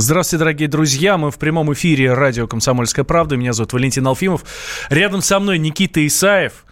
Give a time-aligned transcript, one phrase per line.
[0.00, 1.18] Здравствуйте, дорогие друзья.
[1.18, 3.36] Мы в прямом эфире радио «Комсомольская правда».
[3.36, 4.44] Меня зовут Валентин Алфимов.
[4.90, 6.64] Рядом со мной Никита Исаев.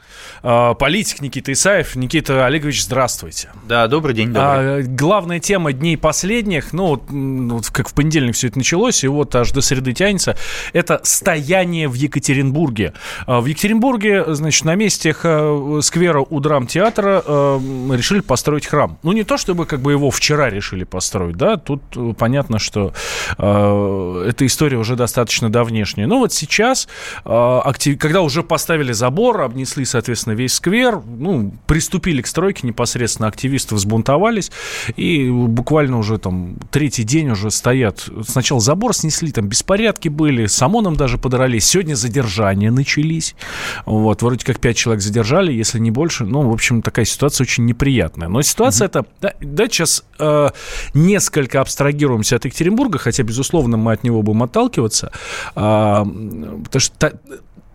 [0.43, 1.96] А, политик Никита Исаев.
[1.96, 3.50] Никита Олегович, здравствуйте.
[3.68, 4.29] Да, добрый день.
[4.29, 4.80] Добрый.
[4.80, 7.00] А, главная тема дней последних, ну,
[7.50, 10.36] вот, как в понедельник все это началось, и вот аж до среды тянется,
[10.73, 12.92] это стояние в Екатеринбурге.
[13.27, 15.15] А, в Екатеринбурге, значит, на месте
[15.82, 17.60] сквера у драмтеатра э,
[17.93, 18.98] решили построить храм.
[19.02, 21.82] Ну, не то, чтобы как бы его вчера решили построить, да, тут
[22.18, 22.93] понятно, что
[23.38, 26.06] э, эта история уже достаточно давнешняя.
[26.06, 26.88] Но вот сейчас,
[27.24, 33.74] э, когда уже поставили забор, обнесли, соответственно, весь сквер, ну, приступили к стройке непосредственно, активисты
[33.74, 34.51] взбунтовались,
[34.97, 38.09] и буквально уже там третий день уже стоят.
[38.27, 41.66] Сначала забор снесли, там беспорядки были, с ОМОНом даже подрались.
[41.66, 43.34] Сегодня задержания начались.
[43.84, 46.24] Вот, вроде как пять человек задержали, если не больше.
[46.24, 48.29] Ну, в общем, такая ситуация очень неприятная.
[48.29, 49.07] Но ситуация mm-hmm.
[49.21, 50.49] Да, да сейчас э,
[50.95, 55.12] несколько абстрагируемся от Екатеринбурга, хотя, безусловно, мы от него будем отталкиваться.
[55.55, 57.18] Э, потому что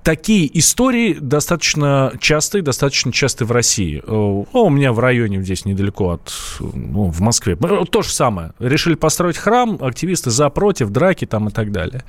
[0.04, 4.02] такие истории достаточно частые, достаточно частые в России.
[4.06, 7.58] Ну, у меня в районе здесь недалеко от, ну, в Москве.
[7.60, 8.54] Ну, то же самое.
[8.60, 12.04] Решили построить храм, активисты за, против, драки там и так далее.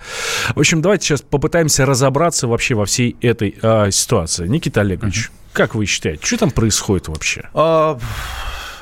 [0.54, 4.46] В общем, давайте сейчас попытаемся разобраться вообще во всей этой а, ситуации.
[4.46, 5.52] Никита Олегович, uh-huh.
[5.52, 7.48] как вы считаете, что там происходит вообще?
[7.54, 7.98] А,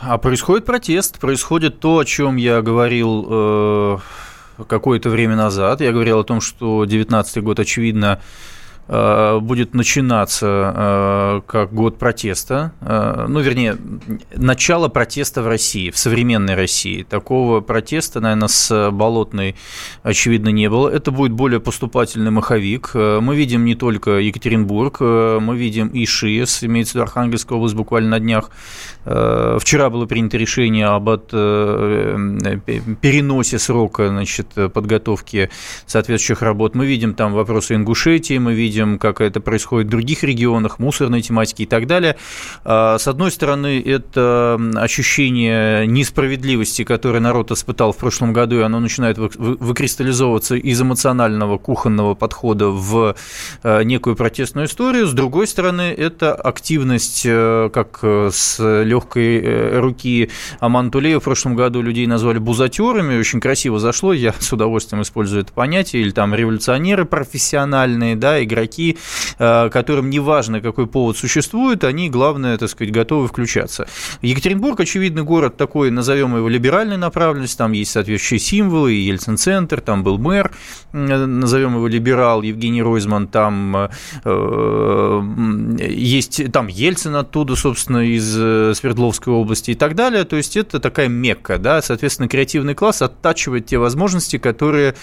[0.00, 3.98] а происходит протест, происходит то, о чем я говорил э,
[4.66, 5.80] какое-то время назад.
[5.80, 8.24] Я говорил о том, что 2019 год, очевидно, Э,
[8.90, 13.76] будет начинаться э, как год протеста, э, ну, вернее,
[14.34, 17.04] начало протеста в России, в современной России.
[17.04, 19.54] Такого протеста, наверное, с Болотной,
[20.02, 20.88] очевидно, не было.
[20.88, 22.90] Это будет более поступательный маховик.
[22.94, 28.10] Мы видим не только Екатеринбург, мы видим и ШИЭС, имеется в виду Архангельская область, буквально
[28.10, 28.50] на днях.
[29.04, 31.30] Вчера было принято решение об от,
[33.00, 35.48] переносе срока значит, подготовки
[35.86, 36.74] соответствующих работ.
[36.74, 41.22] Мы видим там вопросы Ингушетии, мы видим видим, как это происходит в других регионах, мусорной
[41.22, 42.16] тематики и так далее.
[42.64, 48.80] А, с одной стороны, это ощущение несправедливости, которое народ испытал в прошлом году, и оно
[48.80, 53.14] начинает выкристаллизовываться из эмоционального кухонного подхода в
[53.62, 55.06] а, некую протестную историю.
[55.06, 60.30] С другой стороны, это активность, э, как э, с легкой э, руки
[60.60, 65.42] Аман Тулея в прошлом году людей назвали бузатерами, очень красиво зашло, я с удовольствием использую
[65.42, 68.98] это понятие, или там революционеры профессиональные, да, игроки игроки,
[69.38, 73.86] э, которым не важно, какой повод существует, они, главное, так сказать, готовы включаться.
[74.22, 80.18] Екатеринбург, очевидно, город такой, назовем его либеральной направленности, там есть соответствующие символы, Ельцин-центр, там был
[80.18, 80.52] мэр,
[80.92, 83.90] назовем его либерал, Евгений Ройзман, там
[84.24, 85.22] э,
[85.88, 90.80] есть, там Ельцин оттуда, собственно, из э, Свердловской области и так далее, то есть это
[90.80, 94.94] такая мекка, да, соответственно, креативный класс оттачивает те возможности, которые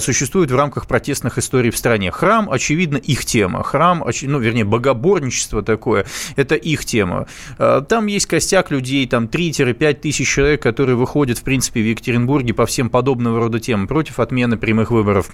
[0.00, 2.10] существуют в рамках протестных историй в стране.
[2.10, 3.62] Храм, очевидно, их тема.
[3.62, 7.26] Храм, ну, вернее, богоборничество такое, это их тема.
[7.58, 12.54] А, там есть костяк людей, там 3-5 тысяч человек, которые выходят, в принципе, в Екатеринбурге
[12.54, 15.30] по всем подобного рода темам против отмены прямых выборов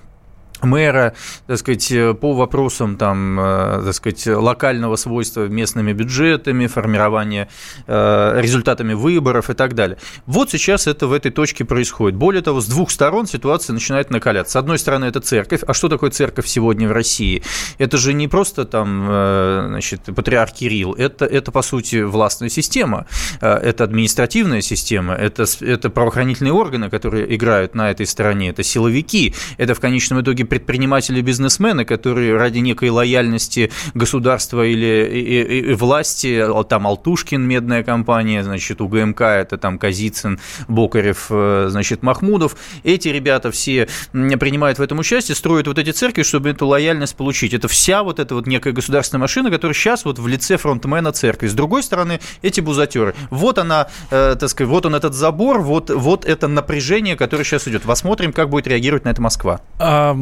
[0.64, 1.14] мэра,
[1.46, 7.48] так сказать, по вопросам там, э, так сказать, локального свойства местными бюджетами, формирования
[7.86, 9.98] э, результатами выборов и так далее.
[10.26, 12.18] Вот сейчас это в этой точке происходит.
[12.18, 14.52] Более того, с двух сторон ситуация начинает накаляться.
[14.52, 15.60] С одной стороны, это церковь.
[15.66, 17.42] А что такое церковь сегодня в России?
[17.78, 20.94] Это же не просто там, э, значит, патриарх Кирилл.
[20.94, 23.06] Это, это по сути, властная система.
[23.40, 25.14] Это административная система.
[25.14, 28.50] Это, это правоохранительные органы, которые играют на этой стороне.
[28.50, 29.34] Это силовики.
[29.58, 35.74] Это в конечном итоге предприниматели, бизнесмены, которые ради некой лояльности государства или и, и, и
[35.74, 40.38] власти, там Алтушкин, медная компания, значит, у ГМК это там Казицын,
[40.68, 42.54] Бокарев, э, значит, Махмудов,
[42.84, 47.52] эти ребята все принимают в этом участие, строят вот эти церкви, чтобы эту лояльность получить.
[47.52, 51.48] Это вся вот эта вот некая государственная машина, которая сейчас вот в лице фронтмена церкви.
[51.48, 53.16] С другой стороны, эти бузатеры.
[53.30, 57.66] Вот она, э, так сказать, вот он этот забор, вот, вот это напряжение, которое сейчас
[57.66, 57.82] идет.
[57.82, 59.60] Посмотрим, как будет реагировать на это Москва.
[59.80, 60.14] А,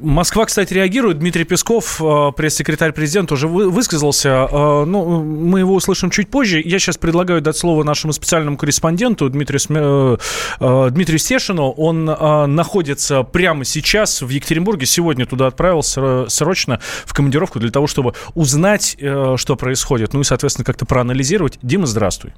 [0.00, 1.18] Москва, кстати, реагирует.
[1.18, 4.48] Дмитрий Песков, э, пресс-секретарь президента, уже высказался.
[4.50, 6.60] Э, ну, мы его услышим чуть позже.
[6.64, 10.18] Я сейчас предлагаю дать слово нашему специальному корреспонденту Дмитрию,
[10.60, 11.70] э, Дмитрию Стешину.
[11.70, 14.86] Он находится прямо сейчас в Екатеринбурге.
[14.86, 20.12] Сегодня туда отправился срочно в командировку для того, чтобы узнать, что происходит.
[20.12, 21.58] Ну и, соответственно, как-то проанализировать.
[21.62, 22.32] Дима, здравствуй.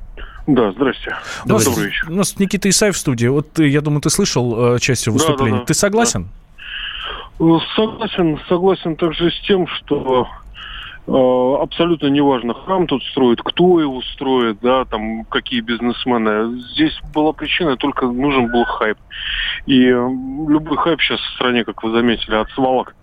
[0.47, 1.17] Да, здрасте.
[1.45, 2.11] Добрый, Добрый вечер.
[2.11, 3.27] У нас Никита Исаев в студии.
[3.27, 5.53] Вот я думаю, ты слышал часть выступления.
[5.53, 5.67] Да, да, да.
[5.67, 6.25] Ты согласен?
[6.25, 6.42] Да.
[7.75, 10.29] Согласен, согласен также с тем, что
[11.61, 16.61] абсолютно неважно, храм тут строит, кто его строит, да, там, какие бизнесмены.
[16.73, 18.99] Здесь была причина, только нужен был хайп.
[19.67, 22.95] И любой хайп сейчас в стране, как вы заметили, от свалок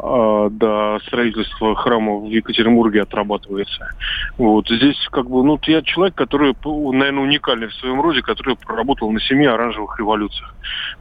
[0.00, 3.88] а, до строительства храма в Екатеринбурге отрабатывается.
[4.36, 9.10] Вот здесь как бы, ну, я человек, который, наверное, уникальный в своем роде, который проработал
[9.10, 10.54] на семи оранжевых революциях.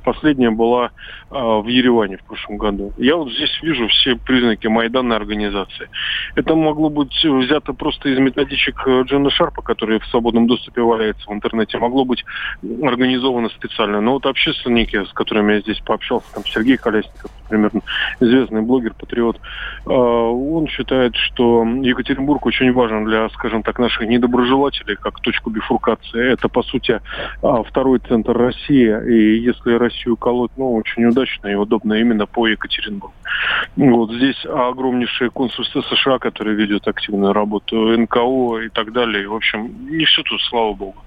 [0.07, 0.91] Последняя была
[1.29, 2.93] а, в Ереване в прошлом году.
[2.95, 5.89] Я вот здесь вижу все признаки майданной организации.
[6.35, 11.33] Это могло быть взято просто из методичек Джона Шарпа, который в свободном доступе валяется в
[11.33, 11.77] интернете.
[11.77, 12.23] Могло быть
[12.83, 13.99] организовано специально.
[13.99, 17.81] Но вот общественники, с которыми я здесь пообщался, там Сергей Колесников, примерно
[18.21, 19.41] известный блогер, патриот,
[19.87, 26.31] а, он считает, что Екатеринбург очень важен для, скажем так, наших недоброжелателей, как точку бифуркации.
[26.31, 27.01] Это, по сути,
[27.43, 32.47] а, второй центр России, и если Россию колоть, ну, очень удачно и удобно именно по
[32.47, 33.13] Екатеринбургу.
[33.75, 39.27] Вот здесь огромнейшее консульство США, которое ведет активную работу, НКО и так далее.
[39.27, 41.03] В общем, не все тут, слава богу.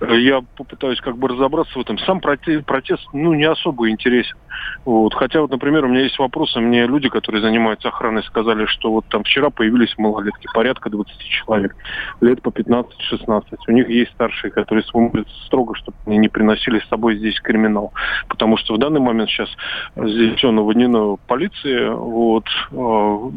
[0.00, 1.98] Я попытаюсь как бы разобраться в этом.
[1.98, 4.36] Сам протест, ну, не особо интересен.
[4.84, 5.14] Вот.
[5.14, 6.60] Хотя вот, например, у меня есть вопросы.
[6.60, 11.76] Мне люди, которые занимаются охраной, сказали, что вот там вчера появились малолетки, порядка 20 человек,
[12.20, 13.42] лет по 15-16.
[13.68, 17.92] У них есть старшие, которые смотрят строго, чтобы они не приносили с собой здесь криминал.
[18.28, 19.48] Потому что в данный момент сейчас
[19.96, 21.90] здесь все наводнено полицией.
[21.90, 23.30] Вот, а,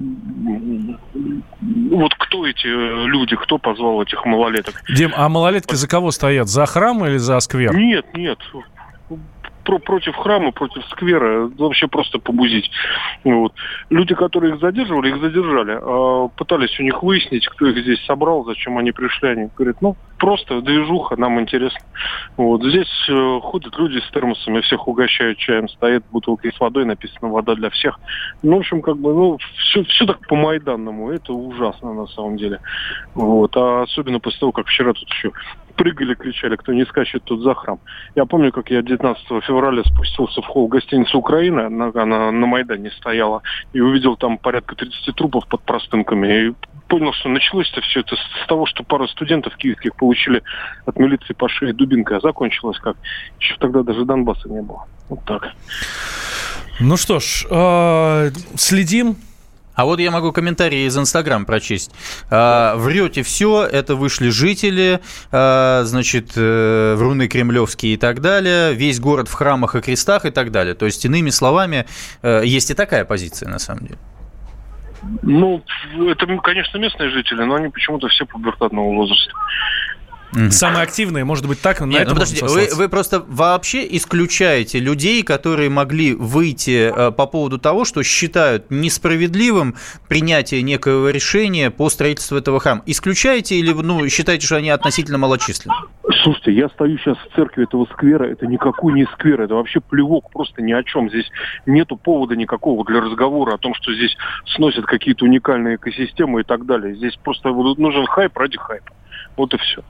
[1.91, 4.75] вот кто эти люди, кто позвал этих малолеток?
[4.89, 6.47] Дим, а малолетки за кого стоят?
[6.47, 7.75] За храм или за сквер?
[7.75, 8.39] Нет, нет
[9.65, 12.69] про против храма, против сквера, вообще просто побузить.
[13.23, 13.53] Вот.
[13.89, 15.77] Люди, которые их задерживали, их задержали.
[15.81, 19.29] А пытались у них выяснить, кто их здесь собрал, зачем они пришли.
[19.29, 21.79] Они говорят, ну, просто движуха, нам интересно.
[22.38, 22.63] Вот.
[22.63, 27.56] Здесь э, ходят люди с термосами, всех угощают чаем, стоят бутылки с водой, написано «вода
[27.56, 28.00] для всех».
[28.44, 31.12] Ну, в общем, как бы, ну, все, все так по майданному.
[31.12, 32.62] Это ужасно на самом деле.
[33.15, 33.57] Вот.
[33.57, 35.31] А особенно после того, как вчера тут еще
[35.75, 37.80] прыгали, кричали, кто не скачет, тут за храм.
[38.16, 42.92] Я помню, как я 19 февраля спустился в холл гостиницы «Украина», она, она на Майдане
[42.92, 43.42] стояла,
[43.74, 46.54] и увидел там порядка 30 трупов под простынками, и
[46.88, 50.44] понял, что началось это все это с того, что пара студентов киевских получили
[50.86, 52.98] от милиции по шее дубинкой, а закончилось как?
[53.39, 54.86] Еще тогда даже Донбасса не было.
[55.10, 55.51] Вот так.
[56.80, 59.16] Ну что ж, э, следим
[59.75, 61.92] а вот я могу комментарии из Инстаграм прочесть.
[62.30, 65.01] А, врете все, это вышли жители,
[65.31, 70.31] а, значит, э, вруны кремлевские и так далее, весь город в храмах и крестах и
[70.31, 70.75] так далее.
[70.75, 71.86] То есть, иными словами,
[72.22, 74.00] э, есть и такая позиция на самом деле.
[75.22, 75.62] Ну,
[76.07, 79.31] это, конечно, местные жители, но они почему-то все пубертатного возраста.
[80.33, 80.51] Mm-hmm.
[80.51, 84.80] Самые активные, может быть, так, на Нет, этом ну, подождите, вы, вы просто вообще исключаете
[84.80, 89.75] людей, которые могли выйти э, по поводу того, что считают несправедливым
[90.07, 92.81] принятие некоего решения по строительству этого храма.
[92.86, 95.74] Исключаете или ну, считаете, что они относительно малочисленны?
[96.24, 100.31] Слушайте, я стою сейчас в церкви этого сквера, это никакой не сквер, это вообще плевок,
[100.31, 101.10] просто ни о чем.
[101.10, 101.30] Здесь
[101.66, 104.16] нету повода никакого для разговора о том, что здесь
[104.56, 106.95] сносят какие-то уникальные экосистемы и так далее.
[106.95, 108.92] Здесь просто нужен хайп ради хайпа.
[109.38, 109.83] Вот и все.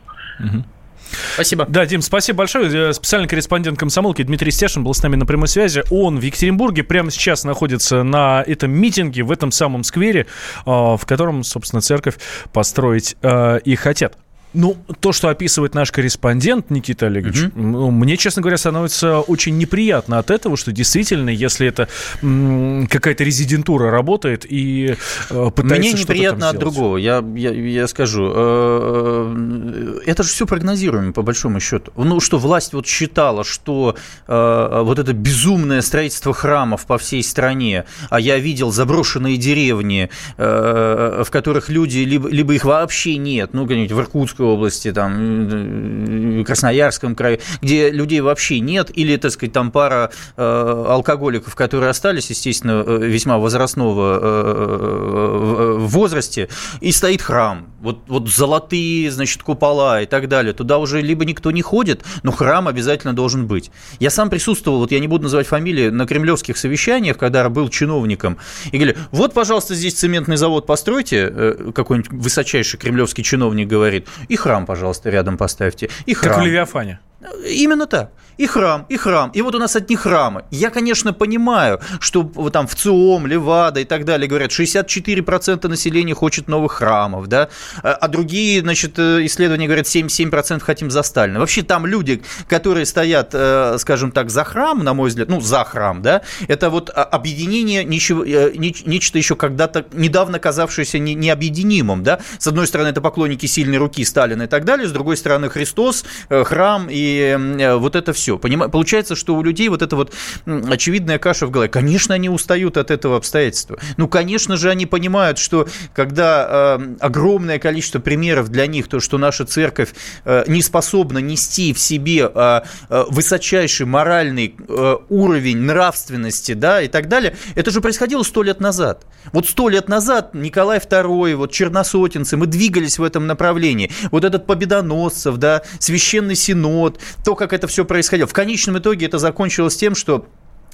[1.34, 1.66] Спасибо.
[1.68, 2.90] Да, Дим, спасибо большое.
[2.90, 5.84] Э, специальный корреспондент комсомолки Дмитрий Стешин был с нами на прямой связи.
[5.92, 10.26] Он в Екатеринбурге прямо сейчас находится на этом митинге в этом самом сквере, э,
[10.66, 12.16] в котором, собственно, церковь
[12.52, 14.18] построить э, и хотят.
[14.56, 17.62] Ну, то, что описывает наш корреспондент Никита Олегович, угу.
[17.62, 21.88] ну, мне, честно говоря, становится очень неприятно от этого, что действительно, если это
[22.22, 24.96] какая-то резидентура работает и
[25.30, 28.32] э, пытается Мне неприятно от другого, я, я, я скажу.
[28.34, 31.92] Э, э, это же все прогнозируемо, по большому счету.
[31.96, 33.96] Ну, что власть вот считала, что
[34.28, 41.24] э, вот это безумное строительство храмов по всей стране, а я видел заброшенные деревни, э,
[41.26, 46.44] в которых люди, либо, либо их вообще нет, ну, где-нибудь в Иркутске, Московской области, там,
[46.46, 52.30] Красноярском крае, где людей вообще нет, или, так сказать, там пара э, алкоголиков, которые остались,
[52.30, 56.50] естественно, э, весьма возрастного э, возрасте,
[56.82, 61.52] и стоит храм, вот, вот золотые, значит, купола и так далее, туда уже либо никто
[61.52, 63.72] не ходит, но храм обязательно должен быть.
[64.00, 68.38] Я сам присутствовал, вот я не буду называть фамилии, на кремлевских совещаниях, когда был чиновником,
[68.72, 74.66] и говорили, вот, пожалуйста, здесь цементный завод постройте, какой-нибудь высочайший кремлевский чиновник говорит, и храм,
[74.66, 75.90] пожалуйста, рядом поставьте.
[76.06, 76.34] И храм.
[76.34, 77.00] Как в Левиафане.
[77.48, 78.12] Именно так.
[78.38, 79.32] И храм, и храм.
[79.32, 80.44] И вот у нас одни храмы.
[80.52, 86.48] Я, конечно, понимаю, что там в ЦИОМ, Левада и так далее говорят, 64% населения хочет
[86.48, 87.50] новых храмов, да,
[87.82, 91.40] а, а другие, значит, э, исследования говорят, 77% хотим за Сталина.
[91.40, 95.64] Вообще там люди, которые стоят, э, скажем так, за храм, на мой взгляд, ну, за
[95.64, 102.20] храм, да, это вот объединение ничего, э, нечто еще когда-то недавно казавшееся необъединимым, да.
[102.38, 106.06] С одной стороны, это поклонники сильной руки Сталина и так далее, с другой стороны, Христос,
[106.30, 107.38] храм и
[107.78, 108.25] вот это все.
[108.38, 108.70] Поним...
[108.70, 110.14] Получается, что у людей вот это вот
[110.46, 111.70] очевидная каша в голове.
[111.70, 113.78] Конечно, они устают от этого обстоятельства.
[113.98, 119.18] Ну, конечно же, они понимают, что когда э, огромное количество примеров для них, то, что
[119.18, 119.94] наша церковь
[120.26, 126.88] э, не способна нести в себе э, э, высочайший моральный э, уровень нравственности, да, и
[126.88, 129.06] так далее, это же происходило сто лет назад.
[129.32, 133.92] Вот сто лет назад Николай II, вот черносотенцы, мы двигались в этом направлении.
[134.12, 138.15] Вот этот Победоносцев, да, Священный Синод, то, как это все происходило.
[138.24, 140.28] В конечном итоге это закончилось тем, что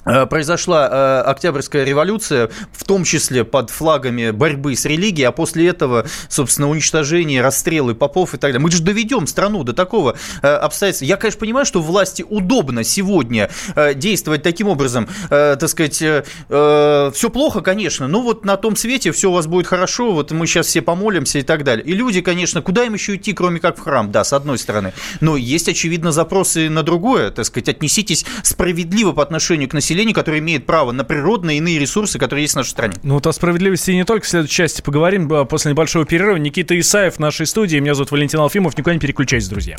[0.04, 6.06] произошла э, Октябрьская революция, в том числе под флагами борьбы с религией, а после этого,
[6.28, 8.60] собственно, уничтожение, расстрелы попов и так далее.
[8.60, 11.04] Мы же доведем страну до такого э, обстоятельства.
[11.04, 13.50] Я, конечно, понимаю, что власти удобно сегодня
[13.94, 19.32] действовать таким образом, так сказать, все плохо, конечно, но вот на том свете все у
[19.32, 21.84] вас будет хорошо, вот мы сейчас все помолимся и так далее.
[21.84, 24.92] И люди, конечно, куда им еще идти, кроме как в храм, да, с одной стороны.
[25.20, 30.14] Но есть, очевидно, запросы на другое, так сказать, отнеситесь справедливо по отношению к населению населению,
[30.14, 32.94] которое имеет право на природные иные ресурсы, которые есть в нашей стране.
[33.02, 36.36] Ну вот о справедливости не только в следующей части поговорим а после небольшого перерыва.
[36.36, 37.76] Никита Исаев в нашей студии.
[37.76, 38.76] Меня зовут Валентин Алфимов.
[38.76, 39.76] Никуда не переключайтесь, друзья.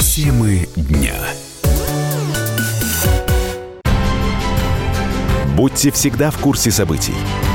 [0.00, 1.14] Темы дня.
[5.56, 7.14] Будьте всегда в курсе событий.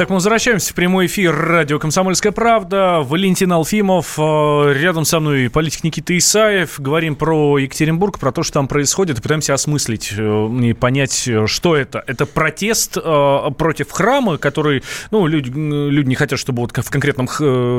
[0.00, 3.00] Так, мы возвращаемся в прямой эфир радио «Комсомольская правда».
[3.02, 6.80] Валентин Алфимов, э, рядом со мной политик Никита Исаев.
[6.80, 12.02] Говорим про Екатеринбург, про то, что там происходит, пытаемся осмыслить э, и понять, что это.
[12.06, 17.28] Это протест э, против храма, который, ну, люди, люди не хотят, чтобы вот в конкретном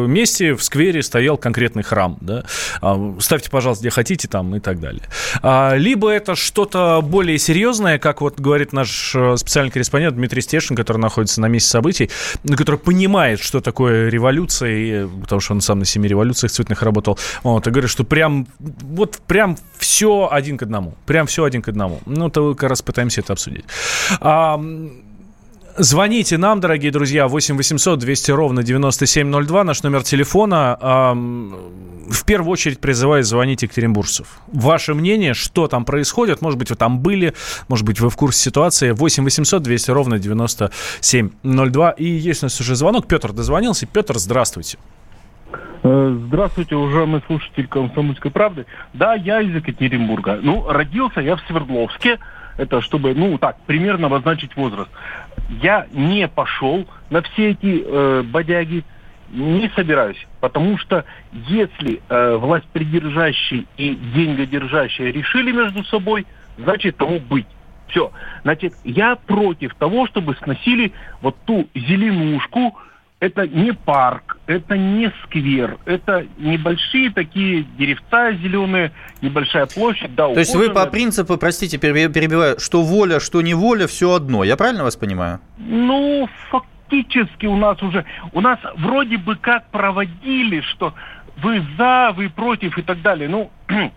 [0.08, 2.44] месте, в сквере стоял конкретный храм, да.
[2.82, 5.02] А, ставьте, пожалуйста, где хотите там и так далее.
[5.42, 11.00] А, либо это что-то более серьезное, как вот говорит наш специальный корреспондент Дмитрий Стешин, который
[11.00, 12.11] находится на месте событий,
[12.58, 17.18] который понимает, что такое революция, и, потому что он сам на семи революциях цветных работал,
[17.44, 21.70] вот, и говорит, что прям, вот прям все один к одному, прям все один к
[21.70, 22.00] одному.
[22.06, 23.66] Ну, то как раз пытаемся это обсудить.
[24.20, 24.62] А,
[25.78, 30.78] Звоните нам, дорогие друзья, 8 800 200 ровно 9702, наш номер телефона.
[30.82, 34.42] В первую очередь призываю звонить екатеринбуржцев.
[34.52, 36.42] Ваше мнение, что там происходит?
[36.42, 37.34] Может быть, вы там были,
[37.70, 38.92] может быть, вы в курсе ситуации.
[38.92, 41.92] 8 800 200 ровно 9702.
[41.92, 43.08] И есть у нас уже звонок.
[43.08, 43.86] Петр дозвонился.
[43.86, 44.78] Петр, здравствуйте.
[45.84, 48.66] Э, здравствуйте, уважаемый слушатель «Комсомольской правды».
[48.94, 50.40] Да, я из Екатеринбурга.
[50.42, 52.20] Ну, родился я в Свердловске.
[52.58, 54.90] Это чтобы, ну, так, примерно обозначить возраст
[55.50, 58.84] я не пошел на все эти э, бодяги,
[59.32, 66.26] не собираюсь, потому что если э, власть придержащие и деньгодержащие решили между собой,
[66.58, 67.48] значит тому быть.
[67.88, 68.12] Все.
[68.44, 72.78] Значит, я против того, чтобы сносили вот ту зеленушку,
[73.22, 80.34] это не парк, это не сквер, это небольшие такие деревца зеленые, небольшая площадь, да.
[80.34, 84.44] То есть вы по принципу, простите, перебиваю, что воля, что не воля, все одно.
[84.44, 85.40] Я правильно вас понимаю?
[85.60, 90.96] Ну, фактически у нас уже, у нас вроде бы как проводили, что
[91.38, 93.30] вы за, вы против и так далее.
[93.30, 93.52] Ну,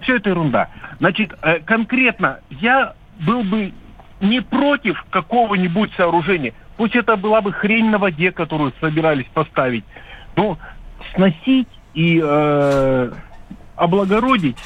[0.00, 0.70] все это ерунда.
[1.00, 3.74] Значит, э, конкретно я был бы
[4.22, 6.54] не против какого-нибудь сооружения.
[6.76, 9.84] Пусть это была бы хрень на воде, которую собирались поставить.
[10.36, 10.58] Но
[11.14, 13.12] сносить и э,
[13.76, 14.58] облагородить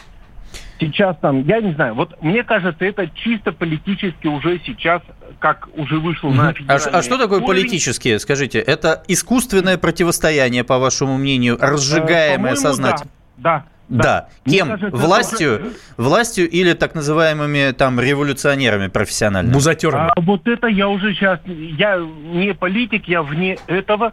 [0.80, 5.02] сейчас там, я не знаю, вот мне кажется, это чисто политически уже сейчас,
[5.38, 7.62] как уже вышло на а, а что такое уровень.
[7.62, 8.58] политические, скажите?
[8.58, 13.10] Это искусственное противостояние, по вашему мнению, разжигаемое э, сознательно?
[13.36, 13.64] Да, да.
[13.88, 14.28] Да.
[14.45, 14.50] да.
[14.50, 14.68] Кем?
[14.68, 15.71] Кажется, властью, это...
[15.97, 19.54] властью или так называемыми там революционерами профессиональными?
[19.54, 20.11] Бузатерами.
[20.14, 24.12] А вот это я уже сейчас, я не политик, я вне этого.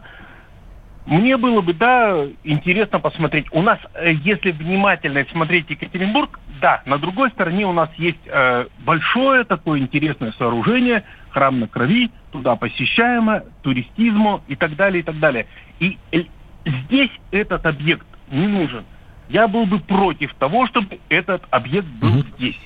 [1.04, 3.46] мне было бы, да, интересно посмотреть.
[3.52, 8.66] У нас, э, если внимательно смотреть Екатеринбург, да, на другой стороне у нас есть э,
[8.78, 15.18] большое такое интересное сооружение, храм на крови, туда посещаемо, туристизму и так далее, и так
[15.18, 15.46] далее.
[15.80, 16.22] И э,
[16.64, 18.84] здесь этот объект не нужен.
[19.28, 22.26] Я был бы против того, чтобы этот объект был угу.
[22.36, 22.58] здесь.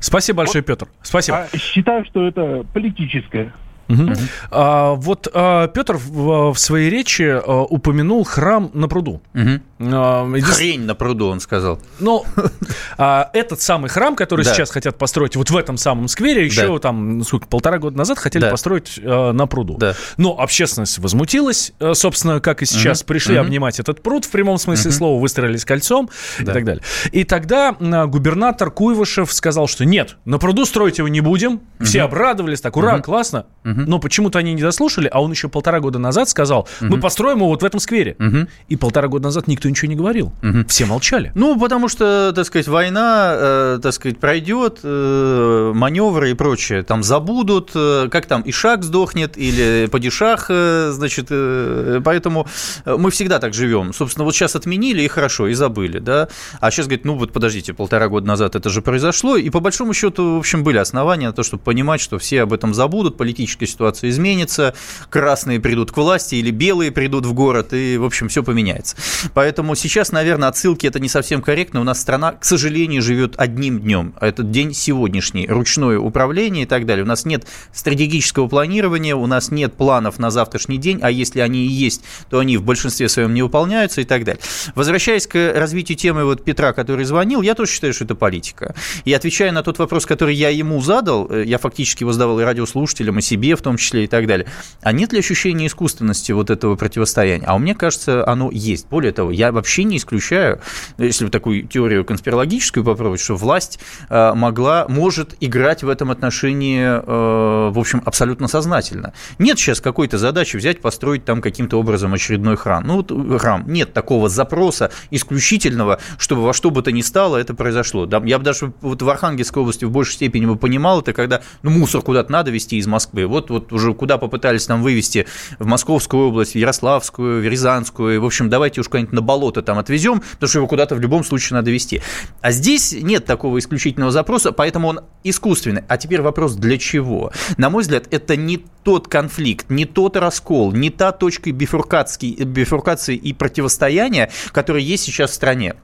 [0.00, 0.88] Спасибо большое, вот, Петр.
[1.02, 1.46] Спасибо.
[1.52, 3.52] А, считаю, что это политическое.
[3.88, 4.12] Угу.
[4.50, 9.20] А, вот а, Петр в, в своей речи а, упомянул храм на пруду.
[9.34, 9.60] Угу.
[9.78, 11.80] А, Хрень на пруду, он сказал.
[12.00, 12.24] Ну,
[12.98, 14.52] а, этот самый храм, который да.
[14.52, 16.78] сейчас хотят построить вот в этом самом сквере, еще да.
[16.78, 18.50] там, сколько, полтора года назад хотели да.
[18.50, 19.76] построить а, на пруду.
[19.78, 19.94] Да.
[20.16, 23.08] Но общественность возмутилась, а, собственно, как и сейчас, угу.
[23.08, 23.46] пришли угу.
[23.46, 24.96] обнимать этот пруд в прямом смысле угу.
[24.96, 26.08] слова, выстроились кольцом
[26.40, 26.50] да.
[26.50, 26.82] и так далее.
[27.12, 31.60] И тогда а, губернатор Куйвышев сказал, что нет, на пруду строить его не будем.
[31.80, 32.06] Все угу.
[32.06, 33.02] обрадовались, так, ура, угу.
[33.02, 33.46] классно.
[33.64, 33.75] Угу.
[33.86, 37.48] Но почему-то они не дослушали, а он еще полтора года назад сказал, мы построим его
[37.48, 38.16] вот в этом сквере.
[38.18, 38.48] Угу.
[38.68, 40.32] И полтора года назад никто ничего не говорил.
[40.42, 40.66] Угу.
[40.68, 41.32] Все молчали.
[41.34, 46.82] Ну, потому что, так сказать, война, э, так сказать, пройдет, э, маневры и прочее.
[46.82, 52.46] Там забудут, э, как там, Ишак сдохнет или Падишах, э, значит, э, поэтому
[52.84, 53.92] мы всегда так живем.
[53.92, 56.28] Собственно, вот сейчас отменили и хорошо, и забыли, да.
[56.60, 59.92] А сейчас говорит, ну вот подождите, полтора года назад это же произошло, и по большому
[59.92, 63.65] счету, в общем, были основания на то, чтобы понимать, что все об этом забудут, политическая
[63.66, 64.74] ситуация изменится,
[65.10, 68.96] красные придут к власти или белые придут в город, и, в общем, все поменяется.
[69.34, 71.80] Поэтому сейчас, наверное, отсылки это не совсем корректно.
[71.80, 74.14] У нас страна, к сожалению, живет одним днем.
[74.20, 75.46] Этот день сегодняшний.
[75.46, 77.04] Ручное управление и так далее.
[77.04, 81.66] У нас нет стратегического планирования, у нас нет планов на завтрашний день, а если они
[81.66, 84.40] и есть, то они в большинстве своем не выполняются и так далее.
[84.74, 88.74] Возвращаясь к развитию темы вот Петра, который звонил, я тоже считаю, что это политика.
[89.04, 92.44] И отвечая на тот вопрос, который я ему задал, э, я фактически его задавал и
[92.44, 94.46] радиослушателям, и себе в том числе и так далее.
[94.82, 97.46] А нет ли ощущения искусственности вот этого противостояния?
[97.46, 98.88] А меня кажется, оно есть.
[98.88, 100.60] Более того, я вообще не исключаю,
[100.98, 107.70] если такую теорию конспирологическую попробовать, что власть э, могла, может играть в этом отношении, э,
[107.70, 109.12] в общем, абсолютно сознательно.
[109.38, 112.84] Нет сейчас какой-то задачи взять, построить там каким-то образом очередной храм.
[112.86, 113.64] Ну, вот э, храм.
[113.66, 118.08] Нет такого запроса исключительного, чтобы во что бы то ни стало это произошло.
[118.24, 121.70] Я бы даже вот в Архангельской области в большей степени бы понимал это, когда ну,
[121.70, 123.26] мусор куда-то надо везти из Москвы.
[123.26, 125.26] Вот, вот уже куда попытались нам вывести
[125.58, 128.20] в Московскую область, в Ярославскую, в Рязанскую.
[128.20, 131.24] В общем, давайте уж куда-нибудь на болото там отвезем, потому что его куда-то в любом
[131.24, 132.02] случае надо везти.
[132.40, 135.82] А здесь нет такого исключительного запроса, поэтому он искусственный.
[135.88, 137.32] А теперь вопрос, для чего?
[137.56, 143.32] На мой взгляд, это не тот конфликт, не тот раскол, не та точка бифуркации и
[143.32, 145.74] противостояния, которая есть сейчас в стране.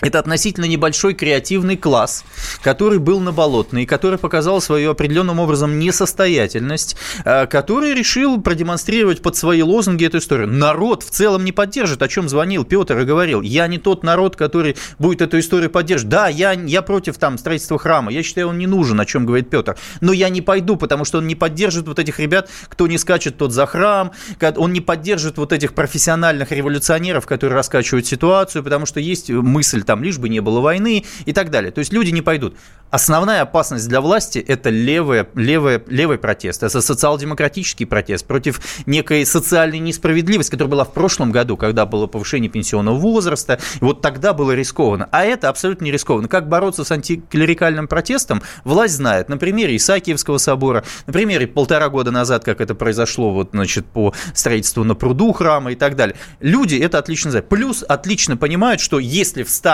[0.00, 2.24] Это относительно небольшой креативный класс,
[2.62, 9.36] который был на Болотной, который показал свою определенным образом несостоятельность, э, который решил продемонстрировать под
[9.36, 10.48] свои лозунги эту историю.
[10.48, 13.40] Народ в целом не поддержит, о чем звонил Петр и говорил.
[13.40, 16.10] Я не тот народ, который будет эту историю поддерживать.
[16.10, 19.48] Да, я, я против там строительства храма, я считаю, он не нужен, о чем говорит
[19.48, 19.76] Петр.
[20.00, 23.38] Но я не пойду, потому что он не поддержит вот этих ребят, кто не скачет,
[23.38, 24.10] тот за храм,
[24.56, 30.02] он не поддержит вот этих профессиональных революционеров, которые раскачивают ситуацию, потому что есть мысль там,
[30.02, 31.70] лишь бы не было войны и так далее.
[31.70, 32.56] То есть люди не пойдут.
[32.94, 39.80] Основная опасность для власти– это левый, левый, левый протест, это социал-демократический протест против некой социальной
[39.80, 43.58] несправедливости, которая была в прошлом году, когда было повышение пенсионного возраста.
[43.80, 45.08] Вот тогда было рискованно.
[45.10, 46.28] А это абсолютно не рискованно.
[46.28, 49.28] Как бороться с антиклерикальным протестом, власть знает.
[49.28, 54.14] На примере Исаакиевского собора, на примере полтора года назад, как это произошло вот, значит, по
[54.34, 56.14] строительству на пруду храма и так далее.
[56.38, 57.48] Люди это отлично знают.
[57.48, 59.73] Плюс отлично понимают, что если встанет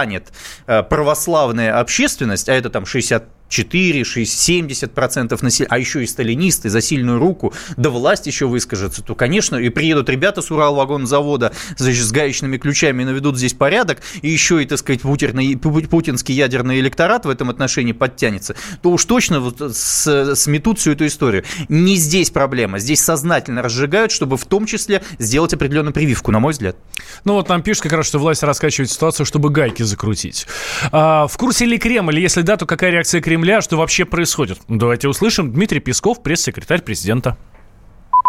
[0.66, 6.70] э, православная общественность, а это там 60 4, 6, 70% населения, а еще и сталинисты
[6.70, 12.04] за сильную руку, да власть еще выскажется, то, конечно, и приедут ребята с Уралвагонзавода значит,
[12.04, 16.80] с гаечными ключами и наведут здесь порядок, и еще и, так сказать, путерный, путинский ядерный
[16.80, 21.44] электорат в этом отношении подтянется, то уж точно вот сметут всю эту историю.
[21.68, 26.52] Не здесь проблема, здесь сознательно разжигают, чтобы в том числе сделать определенную прививку, на мой
[26.52, 26.76] взгляд.
[27.24, 30.46] Ну вот нам пишут как раз, что власть раскачивает ситуацию, чтобы гайки закрутить.
[30.92, 32.20] А, в курсе ли Кремль?
[32.20, 33.62] Если да, то какая реакция Кремля Кремля.
[33.62, 34.58] Что вообще происходит?
[34.68, 35.50] Давайте услышим.
[35.50, 37.38] Дмитрий Песков, пресс-секретарь президента.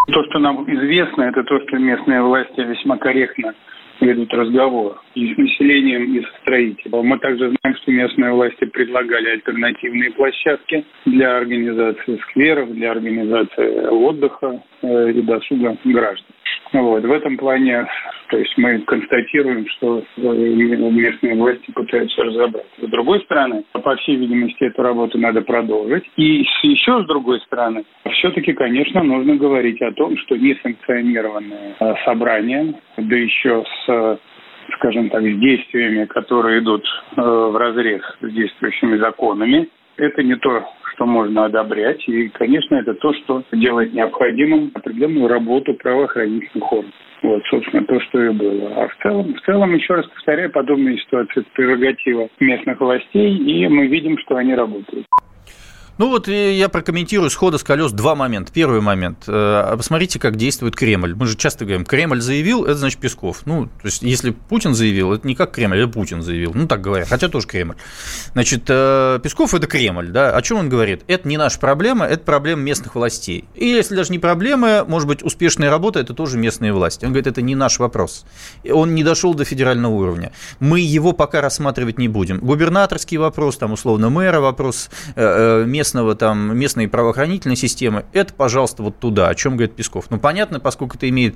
[0.07, 3.53] То, что нам известно, это то, что местные власти весьма корректно
[3.99, 7.05] ведут разговор и с населением, и с строителем.
[7.05, 14.63] Мы также знаем, что местные власти предлагали альтернативные площадки для организации скверов, для организации отдыха
[14.81, 16.35] э, и досуга граждан.
[16.73, 17.03] Вот.
[17.03, 17.85] В этом плане
[18.31, 22.71] то есть мы констатируем, что местные власти пытаются разобраться.
[22.81, 26.09] С другой стороны, по всей видимости, эту работу надо продолжить.
[26.15, 32.73] И еще с другой стороны, все-таки, конечно, нужно говорить о том, что несанкционированные а, собрания,
[32.97, 34.19] да еще с
[34.77, 36.85] скажем так, с действиями, которые идут
[37.17, 39.67] э, в разрез с действующими законами,
[39.97, 40.63] это не то,
[40.93, 42.07] что можно одобрять.
[42.07, 46.95] И, конечно, это то, что делает необходимым определенную работу правоохранительных органов.
[47.21, 48.83] Вот, собственно, то, что и было.
[48.83, 53.67] А в целом, в целом, еще раз повторяю, подобные ситуации– это прерогатива местных властей, и
[53.67, 55.05] мы видим, что они работают.
[56.01, 58.51] Ну вот я прокомментирую схода с колес два момента.
[58.51, 59.25] Первый момент.
[59.27, 61.13] Э, посмотрите, как действует Кремль.
[61.13, 63.43] Мы же часто говорим, Кремль заявил, это значит Песков.
[63.45, 66.53] Ну, то есть, если Путин заявил, это не как Кремль, это Путин заявил.
[66.55, 67.75] Ну, так говорят, хотя тоже Кремль.
[68.33, 70.35] Значит, э, Песков– это Кремль, да.
[70.35, 71.03] О чем он говорит?
[71.05, 73.45] Это не наша проблема, это проблема местных властей.
[73.53, 77.05] И если даже не проблема, может быть, успешная работа– это тоже местные власти.
[77.05, 78.25] Он говорит, это не наш вопрос.
[78.67, 80.31] Он не дошел до федерального уровня.
[80.59, 82.39] Мы его пока рассматривать не будем.
[82.39, 88.81] Губернаторский вопрос, там, условно, мэра вопрос, э, мест местного, там, местной правоохранительной системы, это, пожалуйста,
[88.81, 90.05] вот туда, о чем говорит Песков.
[90.09, 91.35] Ну, понятно, поскольку это имеет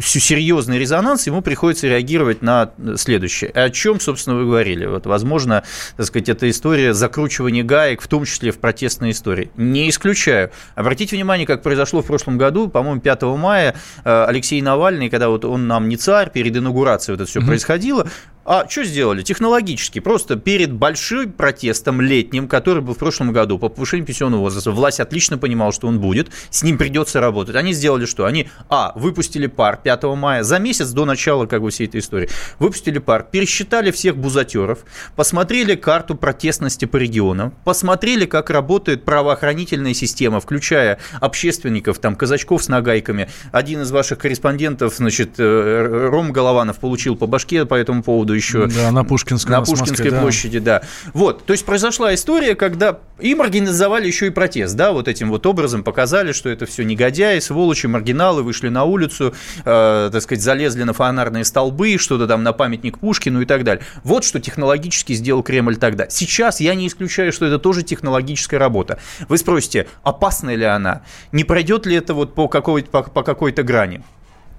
[0.00, 3.50] серьезный резонанс, ему приходится реагировать на следующее.
[3.50, 4.86] О чем, собственно, вы говорили?
[4.86, 5.64] Вот, возможно,
[5.98, 9.50] так сказать, эта история закручивания гаек, в том числе в протестной истории.
[9.56, 10.50] Не исключаю.
[10.74, 15.44] Обратите внимание, как произошло в прошлом году, по-моему, 5 мая э, Алексей Навальный, когда вот
[15.44, 17.46] он нам не царь, перед инаугурацией вот это все mm-hmm.
[17.46, 18.06] происходило,
[18.52, 19.22] а что сделали?
[19.22, 20.00] Технологически.
[20.00, 24.98] Просто перед большим протестом летним, который был в прошлом году по повышению пенсионного возраста, власть
[24.98, 27.54] отлично понимала, что он будет, с ним придется работать.
[27.54, 28.24] Они сделали что?
[28.24, 32.28] Они, а, выпустили пар 5 мая, за месяц до начала как бы всей этой истории.
[32.58, 34.80] Выпустили пар, пересчитали всех бузатеров,
[35.14, 42.68] посмотрели карту протестности по регионам, посмотрели, как работает правоохранительная система, включая общественников, там, казачков с
[42.68, 43.28] нагайками.
[43.52, 48.66] Один из ваших корреспондентов, значит, э, Ром Голованов получил по башке по этому поводу еще.
[48.66, 50.80] Да, на Пушкинской, на Пушкинской Москве, площади, да.
[50.80, 50.86] да.
[51.12, 55.46] Вот, то есть произошла история, когда им организовали еще и протест, да, вот этим вот
[55.46, 60.82] образом показали, что это все негодяи, сволочи, маргиналы, вышли на улицу, э, так сказать, залезли
[60.82, 63.84] на фонарные столбы, что-то там на памятник Пушкину и так далее.
[64.04, 66.08] Вот что технологически сделал Кремль тогда.
[66.08, 68.98] Сейчас я не исключаю, что это тоже технологическая работа.
[69.28, 71.02] Вы спросите, опасна ли она?
[71.32, 74.02] Не пройдет ли это вот по, какой-то, по, по какой-то грани?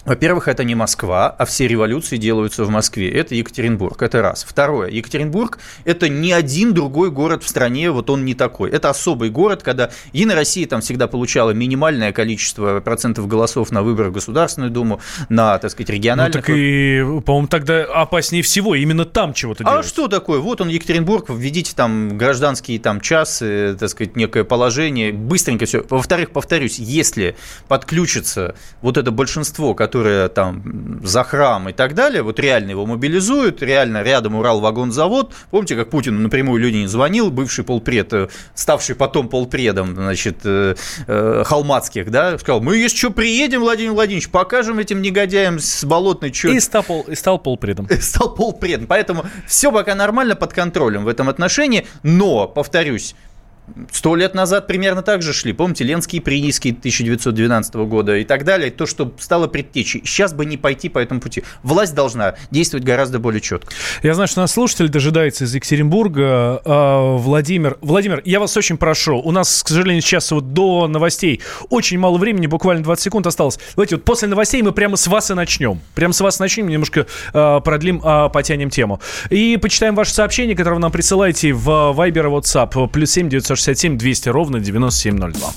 [0.04, 3.12] Во-первых, это не Москва, а все революции делаются в Москве.
[3.12, 4.44] Это Екатеринбург, это раз.
[4.48, 8.72] Второе, Екатеринбург– это не один другой город в стране, вот он не такой.
[8.72, 14.10] Это особый город, когда Единая Россия там всегда получала минимальное количество процентов голосов на выборах
[14.10, 16.36] в Государственную Думу, на, так сказать, региональных.
[16.36, 19.86] Ну, так и, по-моему, тогда опаснее всего, именно там чего-то делать.
[19.86, 20.40] А что такое?
[20.40, 25.86] Вот он, Екатеринбург, введите там гражданские там часы, так сказать, некое положение, быстренько все.
[25.90, 27.36] Во-вторых, повторюсь, если
[27.68, 32.86] подключится вот это большинство, которое которые там за храм и так далее, вот реально его
[32.86, 35.34] мобилизуют, реально рядом Урал-вагонзавод.
[35.50, 40.76] Помните, как Путин напрямую Ленин звонил, бывший полпред, э, ставший потом полпредом, значит, э,
[41.08, 46.32] э, Халматских, да, сказал, мы, если что, приедем, Владимир Владимирович, покажем этим негодяям с болотной,
[46.32, 46.48] что...
[46.48, 47.90] И стал, пол, и стал полпредом.
[48.00, 48.88] Стал полпредом.
[48.88, 53.14] Поэтому все пока нормально под контролем в этом отношении, но, повторюсь,
[53.92, 55.54] Сто лет назад примерно так же шли.
[55.54, 58.72] Помните, Ленские прииски 1912 года и так далее.
[58.72, 60.02] То, что стало предтечей.
[60.06, 61.44] Сейчас бы не пойти по этому пути.
[61.64, 63.72] Власть должна действовать гораздо более четко.
[64.04, 66.62] Я знаю, что нас слушатель дожидается из Екатеринбурга.
[66.66, 69.20] А, Владимир, Владимир, я вас очень прошу.
[69.20, 73.60] У нас, к сожалению, сейчас вот до новостей очень мало времени, буквально 20 секунд осталось.
[73.76, 75.82] Давайте вот после новостей мы прямо с вас и начнем.
[75.96, 79.00] Прямо с вас начнем, немножко э, продлим, э, потянем тему.
[79.30, 82.88] И почитаем ваше сообщение, которое вы нам присылаете в Viber и WhatsApp.
[82.90, 85.52] Плюс 7 900 967 200 ровно 9702.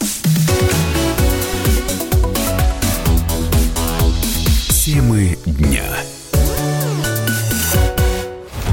[4.69, 5.85] Темы дня.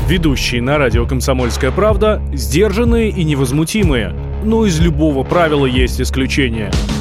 [0.10, 4.14] Ведущие на радио «Комсомольская правда» сдержанные и невозмутимые.
[4.44, 6.70] Но из любого правила есть исключение–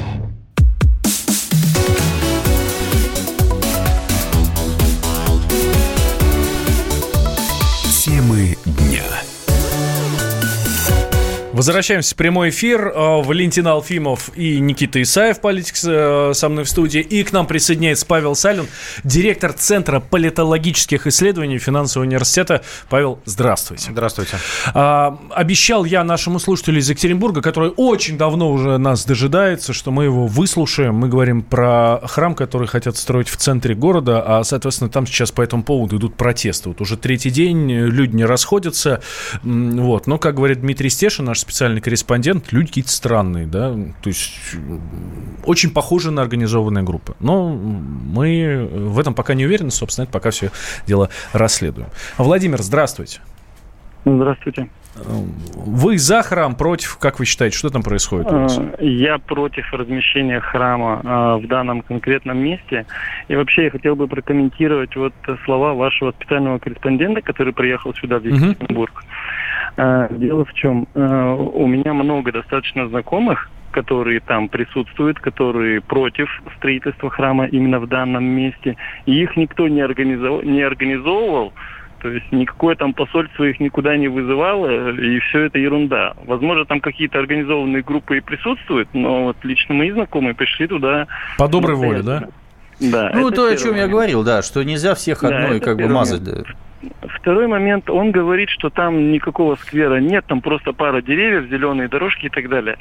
[11.61, 12.87] Возвращаемся в прямой эфир.
[12.87, 17.01] Э, Валентин Алфимов и Никита Исаев, политик, э, со мной в студии.
[17.01, 18.65] И к нам присоединяется Павел Салин,
[19.03, 22.63] директор Центра политологических исследований Финансового университета.
[22.89, 23.91] Павел, здравствуйте.
[23.91, 24.37] Здравствуйте.
[24.73, 30.05] А, обещал я нашему слушателю из Екатеринбурга, который очень давно уже нас дожидается, что мы
[30.05, 30.95] его выслушаем.
[30.95, 35.43] Мы говорим про храм, который хотят строить в центре города, а, соответственно, там сейчас по
[35.43, 36.69] этому поводу идут протесты.
[36.69, 39.03] Вот уже третий день люди не расходятся.
[39.43, 40.07] Вот.
[40.07, 44.39] Но, как говорит Дмитрий Стешин, наш специальный корреспондент, люди какие-то странные, да, то есть
[45.45, 47.13] очень похожи на организованные группы.
[47.19, 50.49] Но мы в этом пока не уверены, собственно, это пока все
[50.87, 51.89] дело расследуем.
[52.17, 53.19] Владимир, здравствуйте.
[54.05, 54.69] Здравствуйте.
[54.95, 58.57] Вы за храм, против, как вы считаете, что там происходит у вас?
[58.57, 62.85] Э, я против размещения храма э, в данном конкретном месте.
[63.29, 65.13] И вообще я хотел бы прокомментировать вот
[65.45, 68.93] слова вашего специального корреспондента, который приехал сюда, в Екатеринбург.
[68.93, 69.83] Угу.
[69.83, 77.09] Э, дело в чем, у меня много достаточно знакомых, которые там присутствуют, которые против строительства
[77.09, 78.75] храма именно в данном месте.
[79.05, 81.53] И их никто не, организовал, не организовывал,
[82.01, 86.13] то есть никакое там посольство их никуда не вызывало, и все это ерунда.
[86.25, 91.07] Возможно, там какие-то организованные группы и присутствуют, но вот лично мои знакомые пришли туда...
[91.37, 92.27] По доброй воле, да?
[92.79, 93.11] Да.
[93.13, 96.23] Ну, то, о чем я говорил, да, что нельзя всех одной да, как бы мазать.
[96.23, 96.43] Да.
[97.19, 102.25] Второй момент, он говорит, что там никакого сквера нет, там просто пара деревьев, зеленые дорожки
[102.25, 102.77] и так далее.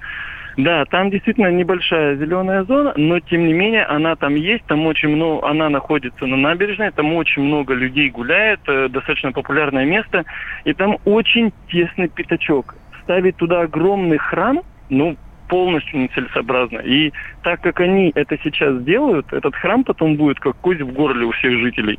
[0.57, 5.11] Да, там действительно небольшая зеленая зона, но тем не менее она там есть, там очень
[5.11, 10.25] много, она находится на набережной, там очень много людей гуляет, э, достаточно популярное место,
[10.65, 12.75] и там очень тесный пятачок.
[13.05, 15.17] Ставить туда огромный храм, ну,
[15.49, 16.79] полностью нецелесообразно.
[16.79, 21.27] И так как они это сейчас делают, этот храм потом будет как кость в горле
[21.27, 21.99] у всех жителей.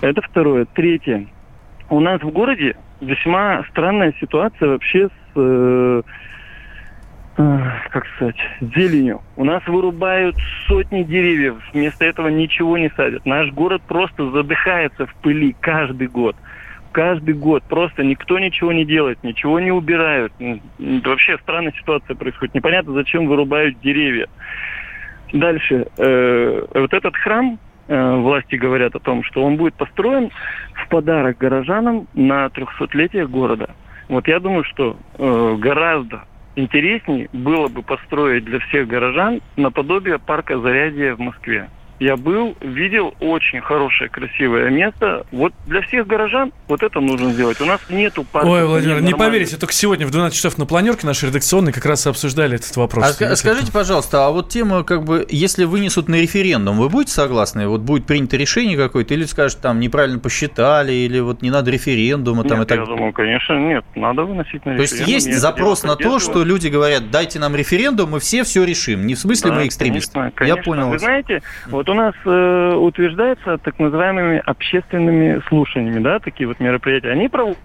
[0.00, 0.66] Это второе.
[0.74, 1.26] Третье.
[1.88, 6.02] У нас в городе весьма странная ситуация вообще с, э,
[7.36, 9.20] как сказать, зеленью.
[9.36, 10.36] У нас вырубают
[10.68, 13.26] сотни деревьев, вместо этого ничего не садят.
[13.26, 16.36] Наш город просто задыхается в пыли каждый год.
[16.92, 20.32] Каждый год просто никто ничего не делает, ничего не убирают.
[20.78, 22.54] Вообще странная ситуация происходит.
[22.54, 24.28] Непонятно, зачем вырубают деревья.
[25.32, 25.88] Дальше.
[25.98, 30.30] Э, вот этот храм, Э, власти говорят о том, что он будет построен
[30.72, 33.70] в подарок горожанам на 300-летие города.
[34.08, 36.24] Вот я думаю, что э, гораздо
[36.56, 41.68] интереснее было бы построить для всех горожан наподобие парка Зарядье в Москве
[42.00, 45.24] я был, видел очень хорошее, красивое место.
[45.30, 47.60] Вот для всех горожан вот это нужно сделать.
[47.60, 48.48] У нас нету парка.
[48.48, 52.06] Ой, Владимир, не поверите, только сегодня в 12 часов на планерке нашей редакционной как раз
[52.06, 53.20] обсуждали этот вопрос.
[53.20, 57.68] А скажите, пожалуйста, а вот тема, как бы, если вынесут на референдум, вы будете согласны?
[57.68, 62.42] Вот будет принято решение какое-то, или скажут, там, неправильно посчитали, или вот не надо референдума,
[62.42, 64.76] нет, там, и так я думаю, конечно, нет, надо выносить на референдум.
[64.76, 68.64] То есть есть запрос на то, что люди говорят, дайте нам референдум, мы все все
[68.64, 69.06] решим.
[69.06, 70.12] Не в смысле да, мы экстремисты.
[70.12, 70.56] Конечно, конечно.
[70.56, 70.88] Я понял.
[70.90, 77.10] Вы знаете, вот у нас э, утверждается так называемыми общественными слушаниями, да, такие вот мероприятия.
[77.10, 77.62] Они проводятся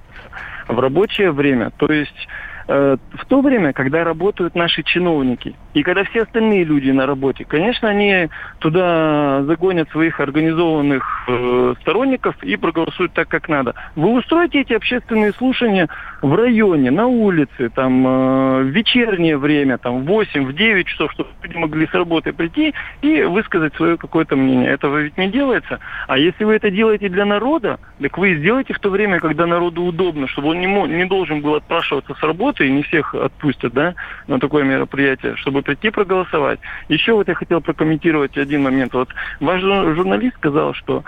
[0.68, 1.72] в рабочее время.
[1.78, 2.28] То есть
[2.70, 7.90] в то время, когда работают наши чиновники, и когда все остальные люди на работе, конечно,
[7.90, 8.30] они
[8.60, 13.74] туда загонят своих организованных э, сторонников и проголосуют так, как надо.
[13.96, 15.90] Вы устроите эти общественные слушания
[16.22, 21.12] в районе, на улице, там, э, в вечернее время, там, в 8, в 9 часов,
[21.14, 24.70] чтобы люди могли с работы прийти и высказать свое какое-то мнение.
[24.70, 25.80] Этого ведь не делается.
[26.08, 29.84] А если вы это делаете для народа, так вы сделаете в то время, когда народу
[29.84, 33.74] удобно, чтобы он не, не должен был отпрашиваться с работы, работы, и не всех отпустят,
[33.74, 33.96] да,
[34.28, 36.60] на такое мероприятие, чтобы прийти проголосовать.
[36.90, 38.94] Еще вот я хотел прокомментировать один момент.
[38.94, 41.04] Вот ваш журналист сказал, что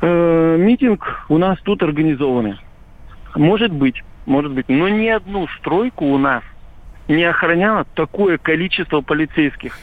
[0.00, 2.56] э, митинг у нас тут организованный.
[3.34, 6.42] Может быть, может быть, но ни одну стройку у нас
[7.08, 9.74] не охраняло такое количество полицейских.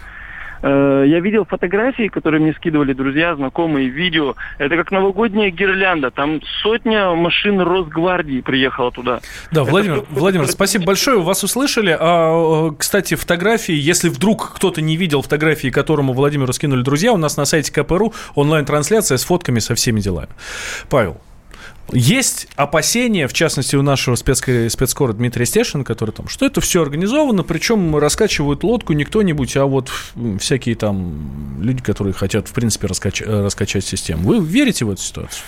[0.66, 4.36] Э, я видел фотографии, которые мне скидывали друзья, знакомые, видео.
[4.58, 6.10] Это как новогодняя гирлянда.
[6.10, 9.20] Там сотня машин Росгвардии приехала туда.
[9.52, 11.22] Да, Это Владимир, что, Владимир, спасибо большое.
[11.22, 11.96] Вас услышали.
[11.98, 17.18] А, э, кстати, фотографии, если вдруг кто-то не видел фотографии, которому Владимиру скинули друзья, у
[17.18, 20.30] нас на сайте КПРУ онлайн-трансляция с фотками со всеми делами.
[20.90, 21.22] Павел,
[21.92, 27.44] есть опасения, в частности, у нашего спецкора, Дмитрия Стешина, который там, что это все организовано,
[27.44, 29.92] причем раскачивают лодку не кто-нибудь, а вот
[30.40, 34.24] всякие там люди, которые хотят, в принципе, раскач, раскачать систему.
[34.24, 35.44] Вы верите в эту ситуацию?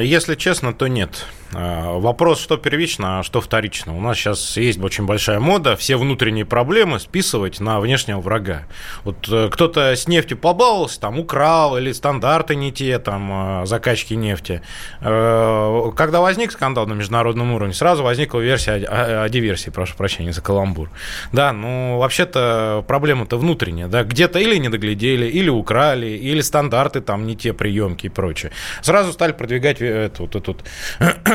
[0.00, 1.26] Если честно, то нет.
[1.54, 3.96] А, вопрос, что первично, а что вторично.
[3.96, 8.64] У нас сейчас есть очень большая мода все внутренние проблемы списывать на внешнего врага.
[9.04, 14.14] Вот э, кто-то с нефтью побаловался, там украл, или стандарты не те, там, э, закачки
[14.14, 14.62] нефти.
[15.00, 20.32] Э, когда возник скандал на международном уровне, сразу возникла версия о, о диверсии, прошу прощения
[20.32, 20.90] за каламбур.
[21.32, 27.26] Да, ну, вообще-то проблема-то внутренняя, да, где-то или не доглядели, или украли, или стандарты там
[27.26, 28.50] не те приемки и прочее.
[28.82, 30.56] Сразу стали продвигать эту, вот эту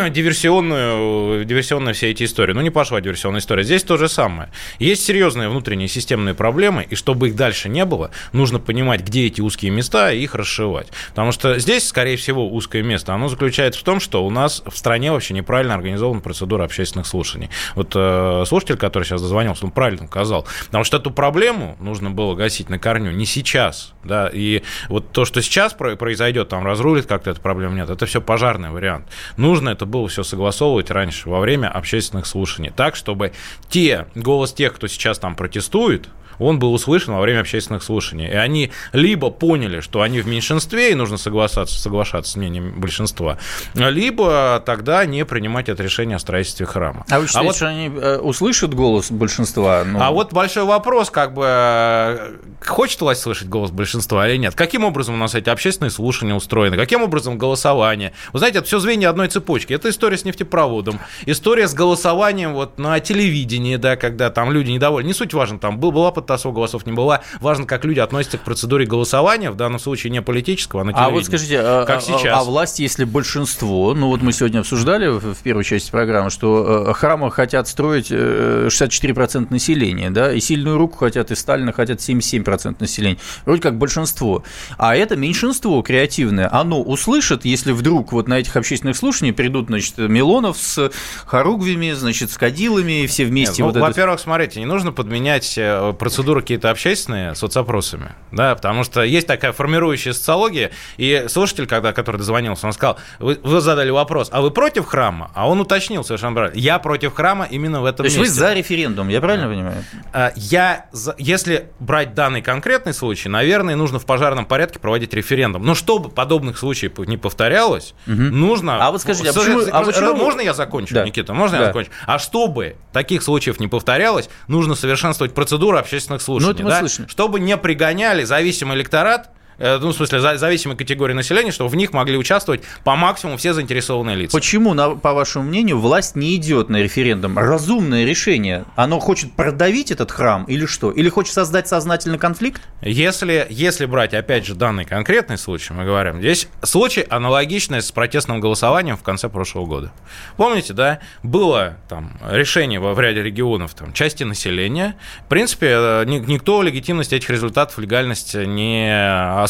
[0.09, 2.53] диверсионную, диверсионные все эти истории.
[2.53, 3.63] Ну, не пошла диверсионная история.
[3.63, 4.49] Здесь то же самое.
[4.79, 9.41] Есть серьезные внутренние системные проблемы, и чтобы их дальше не было, нужно понимать, где эти
[9.41, 10.89] узкие места, и их расшивать.
[11.09, 14.77] Потому что здесь, скорее всего, узкое место, оно заключается в том, что у нас в
[14.77, 17.49] стране вообще неправильно организована процедура общественных слушаний.
[17.75, 20.47] Вот э, слушатель, который сейчас дозвонился, он правильно сказал.
[20.65, 23.93] Потому что эту проблему нужно было гасить на корню не сейчас.
[24.03, 28.21] Да, и вот то, что сейчас произойдет, там разрулит как-то эту проблему, нет, это все
[28.21, 29.07] пожарный вариант.
[29.37, 33.33] Нужно это было все согласовывать раньше, во время общественных слушаний, так, чтобы
[33.69, 36.07] те, голос тех, кто сейчас там протестует,
[36.41, 38.27] он был услышан во время общественных слушаний.
[38.27, 43.37] И они либо поняли, что они в меньшинстве, и нужно соглашаться, соглашаться с мнением большинства,
[43.73, 47.05] либо тогда не принимать это решение о строительстве храма.
[47.09, 49.83] А вы считаете, а вот, что они э, услышат голос большинства?
[49.85, 50.01] Ну...
[50.01, 54.55] А вот большой вопрос, как бы, э, хочет власть слышать голос большинства или нет?
[54.55, 56.77] Каким образом у нас эти общественные слушания устроены?
[56.77, 58.13] Каким образом голосование?
[58.33, 59.73] Вы знаете, это все звенья одной цепочки.
[59.73, 65.07] Это история с нефтепроводом, история с голосованием вот на телевидении, да, когда там люди недовольны.
[65.07, 67.21] Не суть важно, там была подтасовка голосов, не была.
[67.39, 70.91] Важно, как люди относятся к процедуре голосования, в данном случае не политического, а на.
[70.93, 72.39] А вот скажите, а, как а, сейчас.
[72.39, 76.93] а власть, если большинство, ну вот мы сегодня обсуждали в первой части программы, что э,
[76.93, 82.77] храмы хотят строить 64% э, населения, да, и сильную руку хотят, и Сталина хотят 77%
[82.79, 83.17] населения.
[83.45, 84.43] Вроде как большинство.
[84.77, 89.97] А это меньшинство креативное, оно услышит, если вдруг вот на этих общественных слушаниях придут, значит,
[89.97, 90.91] Милонов с
[91.25, 93.63] Харугвями, значит, с Кадилами, все вместе.
[93.63, 94.23] Нет, вот во-первых, это...
[94.23, 100.11] смотрите, не нужно подменять э, процедуру какие-то общественные соцопросами, да, потому что есть такая формирующая
[100.13, 104.85] социология, и слушатель, когда, который дозвонился, он сказал, вы, вы задали вопрос, а вы против
[104.85, 105.31] храма?
[105.33, 108.33] А он уточнил совершенно правильно, я против храма именно в этом То есть месте.
[108.33, 109.53] вы за референдум, я правильно да.
[109.53, 109.85] понимаю?
[110.11, 115.63] А, я, если брать данный конкретный случай, наверное, нужно в пожарном порядке проводить референдум.
[115.63, 118.15] Но чтобы подобных случаев не повторялось, угу.
[118.15, 118.85] нужно...
[118.85, 119.61] А вот скажите, а почему...
[119.71, 120.15] А почему...
[120.15, 121.05] Можно я закончу, да.
[121.05, 121.33] Никита?
[121.33, 121.63] Можно да.
[121.63, 121.89] я закончу?
[122.05, 126.47] А чтобы таких случаев не повторялось, нужно совершенствовать процедуру общественных слушаний.
[126.47, 126.79] Ну, это мы да?
[126.79, 127.07] слышим.
[127.07, 129.29] Чтобы не пригоняли зависимый электорат
[129.61, 134.15] ну, в смысле, зависимой категории населения, чтобы в них могли участвовать по максимуму все заинтересованные
[134.15, 134.37] лица.
[134.37, 137.37] Почему, по вашему мнению, власть не идет на референдум?
[137.37, 138.65] Разумное решение.
[138.75, 140.91] Оно хочет продавить этот храм или что?
[140.91, 142.61] Или хочет создать сознательный конфликт?
[142.81, 148.39] Если, если брать, опять же, данный конкретный случай, мы говорим, здесь случай аналогичный с протестным
[148.39, 149.91] голосованием в конце прошлого года.
[150.37, 154.95] Помните, да, было там решение в ряде регионов там, части населения.
[155.25, 158.89] В принципе, э, никто легитимность этих результатов, легальность не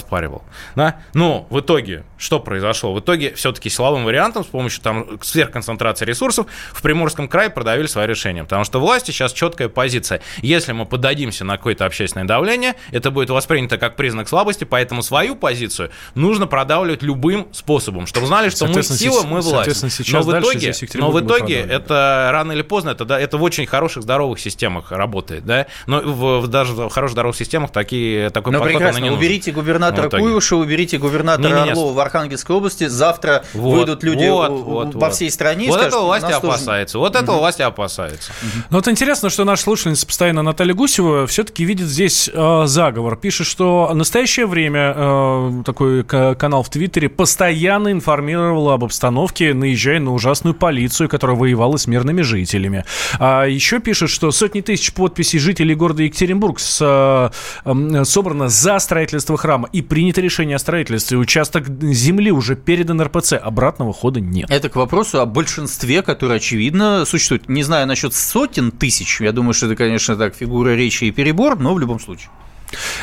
[0.02, 0.44] оспаривал.
[0.76, 0.98] Да?
[1.14, 2.94] Но в итоге что произошло?
[2.94, 8.08] В итоге все-таки силовым вариантом с помощью там, сверхконцентрации ресурсов в Приморском крае продавили свое
[8.08, 8.44] решение.
[8.44, 10.22] Потому что власти сейчас четкая позиция.
[10.42, 15.36] Если мы поддадимся на какое-то общественное давление, это будет воспринято как признак слабости, поэтому свою
[15.36, 19.84] позицию нужно продавливать любым способом, чтобы знали, что мы сила, мы власть.
[20.12, 23.66] Но в итоге, но в итоге это рано или поздно, это, да, это в очень
[23.66, 25.46] хороших, здоровых системах работает.
[25.46, 25.68] Да?
[25.88, 29.91] Но в, даже в хороших, здоровых системах такие, такой Но подход прекрасно, не уберите губернатора
[29.92, 32.88] губернатора Куева, уберите губернатора не, не, Орлова в Архангельской области.
[32.88, 35.68] Завтра вот, выйдут люди вот, вот, по всей стране.
[35.68, 36.94] Вот скажут, этого власти опасается.
[36.94, 37.02] Тоже...
[37.02, 37.42] Вот этого угу.
[37.42, 38.32] власти опасается.
[38.70, 43.16] Ну вот интересно, что наша слушательница постоянно Наталья Гусева все-таки видит здесь э, заговор.
[43.16, 50.00] Пишет, что в настоящее время э, такой канал в Твиттере постоянно информировал об обстановке, наезжая
[50.00, 52.86] на ужасную полицию, которая воевала с мирными жителями.
[53.20, 57.32] А еще пишет, что сотни тысяч подписей жителей города Екатеринбург с,
[57.66, 61.18] э, собрано за строительство храма и принято решение о строительстве.
[61.18, 63.34] Участок земли уже передан РПЦ.
[63.34, 64.50] Обратного хода нет.
[64.50, 67.50] Это к вопросу о большинстве, которое, очевидно, существует.
[67.50, 69.22] Не знаю насчет сотен тысяч.
[69.22, 72.30] Я думаю, что это, конечно, так, фигура речи и перебор, но в любом случае.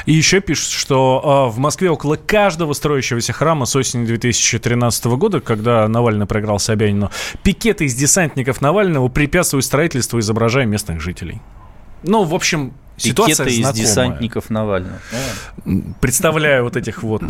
[0.07, 5.41] И еще пишут, что э, в Москве около каждого строящегося храма с осени 2013 года,
[5.41, 7.11] когда Навальный проиграл Собянину,
[7.43, 11.41] пикеты из десантников Навального препятствуют строительству, изображая местных жителей.
[12.03, 13.87] Ну, в общем, Ситуация Пикеты из знакомая.
[13.87, 14.99] десантников Навального.
[16.01, 17.23] Представляю вот этих вот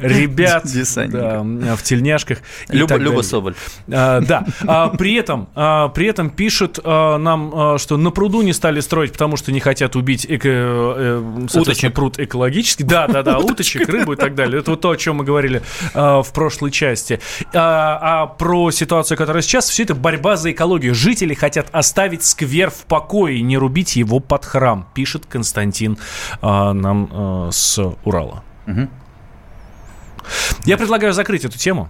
[0.00, 0.64] ребят
[1.10, 1.42] да,
[1.76, 2.38] в тельняшках.
[2.68, 3.22] Люба, Люба.
[3.22, 3.54] Соболь.
[3.90, 4.46] А, да.
[4.66, 8.80] А, при этом, а, при этом пишут а, нам, а, что на пруду не стали
[8.80, 11.94] строить, потому что не хотят убить эко, э, Уточек.
[11.94, 12.84] пруд экологический.
[12.84, 14.60] Да, да, да, уточек, рыбу и так далее.
[14.60, 15.62] Это вот то, о чем мы говорили
[15.94, 17.20] а, в прошлой части.
[17.54, 20.94] А, а про ситуацию, которая сейчас, все это борьба за экологию.
[20.94, 25.98] Жители хотят оставить сквер в покое и не рубить его под храм, пишет Константин
[26.42, 28.44] а, нам а, с Урала.
[28.66, 28.88] Мгм.
[30.64, 31.88] Я предлагаю закрыть эту тему.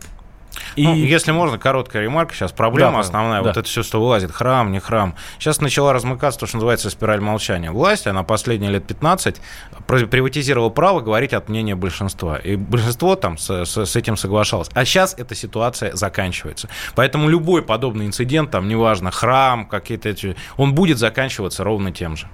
[0.76, 0.86] И...
[0.86, 2.34] Ну, если можно, короткая ремарка.
[2.34, 3.40] Сейчас проблема Да, основная.
[3.42, 3.48] да.
[3.48, 4.30] Вот это все, что вылазит.
[4.32, 5.14] Храм, не храм.
[5.38, 7.70] Сейчас начала размыкаться то, что называется спираль молчания.
[7.70, 9.36] Власть, она последние лет 15
[9.86, 12.36] при- приватизировала право говорить от мнения большинства.
[12.36, 14.68] И большинство там с, с- с этим соглашалось.
[14.72, 16.68] А сейчас эта ситуация заканчивается.
[16.94, 20.14] Поэтому любой подобный инцидент, там, неважно, храм, какие-то.
[20.56, 22.28] Он будет заканчиваться ровно тем же.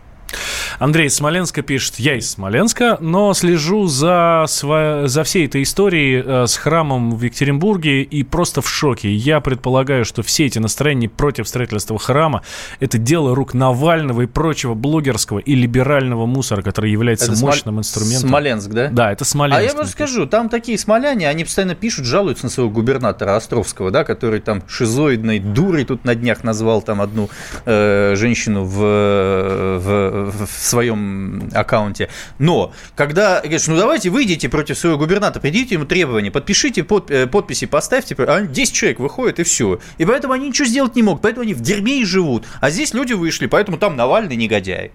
[0.78, 6.46] Андрей Смоленска пишет, я из Смоленска, но слежу за, сва- за всей этой историей э,
[6.46, 9.12] с храмом в Екатеринбурге и просто в шоке.
[9.12, 12.42] Я предполагаю, что все эти настроения против строительства храма–
[12.80, 17.78] это дело рук Навального и прочего блогерского и либерального мусора, который является Это Смол- мощным
[17.78, 18.28] инструментом.
[18.28, 18.88] Смоленск, да?
[18.90, 19.60] Да, это Смоленск.
[19.60, 23.90] А я вам скажу, там такие смоляне, они постоянно пишут, жалуются на своего губернатора Островского,
[23.90, 27.28] да, который там шизоидной дурой тут на днях назвал там одну
[27.64, 32.08] э, женщину в, в, в своем аккаунте.
[32.38, 37.26] Но когда говоришь, ну давайте выйдите против своего губернатора, придите ему требования, подпишите под- э,
[37.26, 39.78] подписи, поставьте, а 10 человек выходит и все.
[39.98, 42.44] И поэтому они ничего сделать не могут, поэтому они в дерьме и живут.
[42.60, 44.92] А здесь люди вышли, поэтому там Навальный негодяй.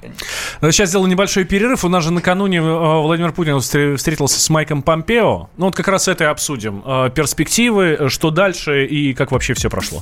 [0.61, 1.84] Ну, Сейчас сделал небольшой перерыв.
[1.86, 5.49] У нас же накануне э, Владимир Путин встр- встретился с Майком Помпео.
[5.57, 6.82] Ну, вот как раз это и обсудим.
[6.86, 10.01] Э, Перспективы, э, что дальше и как вообще все прошло.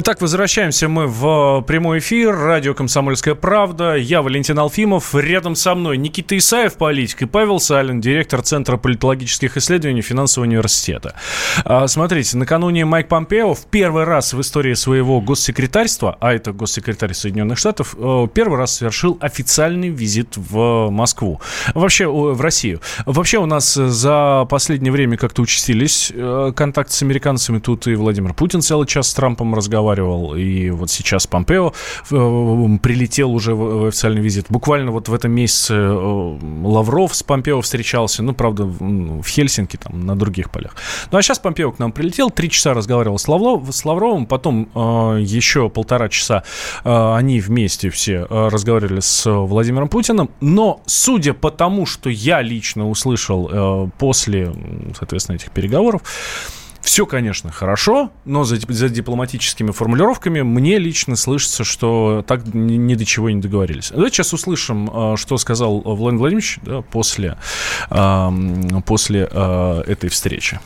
[0.00, 2.32] Итак, возвращаемся мы в прямой эфир.
[2.32, 3.96] Радио «Комсомольская правда».
[3.96, 5.12] Я Валентин Алфимов.
[5.12, 11.16] Рядом со мной Никита Исаев, политик, и Павел Салин, директор Центра политологических исследований Финансового университета.
[11.64, 17.12] А, Смотрите, накануне Майк Помпео в первый раз в истории своего госсекретарства, а это госсекретарь
[17.12, 21.40] Соединенных Штатов, э, первый раз совершил официальный визит в Москву.
[21.74, 22.80] Вообще, в Россию.
[23.04, 27.58] Вообще у нас за последнее время как-то участились э, контакты с американцами.
[27.58, 29.87] Тут и Владимир Путин целый час с Трампом разговаривал,
[30.34, 31.72] и вот сейчас Помпео
[32.10, 34.46] э, прилетел уже в официальный визит.
[34.48, 40.06] Буквально вот в этом месяце э, Лавров с Помпео встречался, ну, правда, в Хельсинки, там,
[40.06, 40.76] на других полях.
[41.10, 44.68] Ну, а сейчас Помпео к нам прилетел, три часа разговаривал с, Лавлов, с Лавровым, потом
[44.74, 46.42] э, еще полтора часа
[46.84, 52.42] э, они вместе все э, разговаривали с Владимиром Путиным, но судя по тому, что я
[52.42, 54.52] лично услышал э, после,
[54.98, 56.02] соответственно, этих переговоров,
[56.88, 62.94] все, конечно, хорошо, но за, за дипломатическими формулировками мне лично слышится, что так ни, ни
[62.94, 63.90] до чего не договорились.
[63.90, 67.36] Давайте сейчас услышим, э, что сказал Владимир Владимирович да, после,
[68.86, 70.60] после э, этой встречи.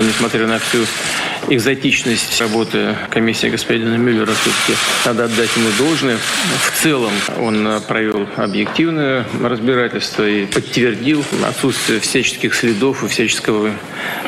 [0.00, 0.84] Несмотря на всю
[1.48, 6.16] экзотичность работы комиссии господина Мюллера, все-таки надо отдать ему должное.
[6.16, 13.72] В целом он провел объективное разбирательство и подтвердил отсутствие всяческих следов и всяческого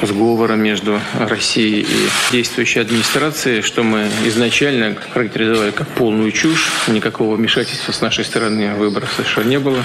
[0.03, 6.71] сговора между Россией и действующей администрацией, что мы изначально характеризовали как полную чушь.
[6.89, 9.85] Никакого вмешательства с нашей стороны в выборы США не было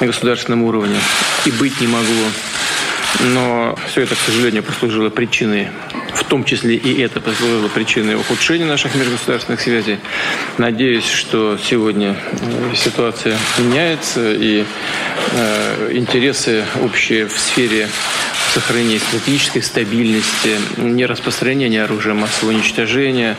[0.00, 0.98] на государственном уровне
[1.46, 2.28] и быть не могло.
[3.20, 5.68] Но все это, к сожалению, послужило причиной,
[6.14, 9.98] в том числе и это послужило причиной ухудшения наших межгосударственных связей.
[10.58, 14.64] Надеюсь, что сегодня э, ситуация меняется и
[15.32, 17.88] э, интересы общие в сфере
[18.52, 23.36] сохранения стратегической стабильности, нераспространения оружия массового уничтожения,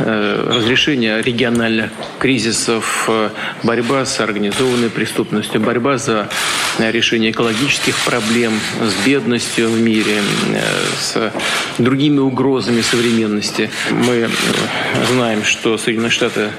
[0.00, 3.30] э, разрешения региональных кризисов, э,
[3.62, 6.28] борьба с организованной преступностью, борьба за
[6.78, 8.52] решения экологических проблем,
[8.82, 10.22] с бедностью в мире,
[11.00, 11.32] с
[11.78, 13.70] другими угрозами современности.
[13.90, 14.28] Мы
[15.10, 16.50] знаем, что Соединенные Штаты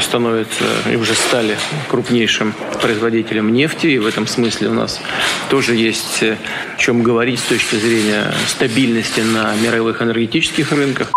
[0.00, 1.56] становятся и уже стали
[1.88, 5.00] крупнейшим производителем нефти, и в этом смысле у нас
[5.50, 6.36] тоже есть о
[6.78, 11.12] чем говорить с точки зрения стабильности на мировых энергетических рынках.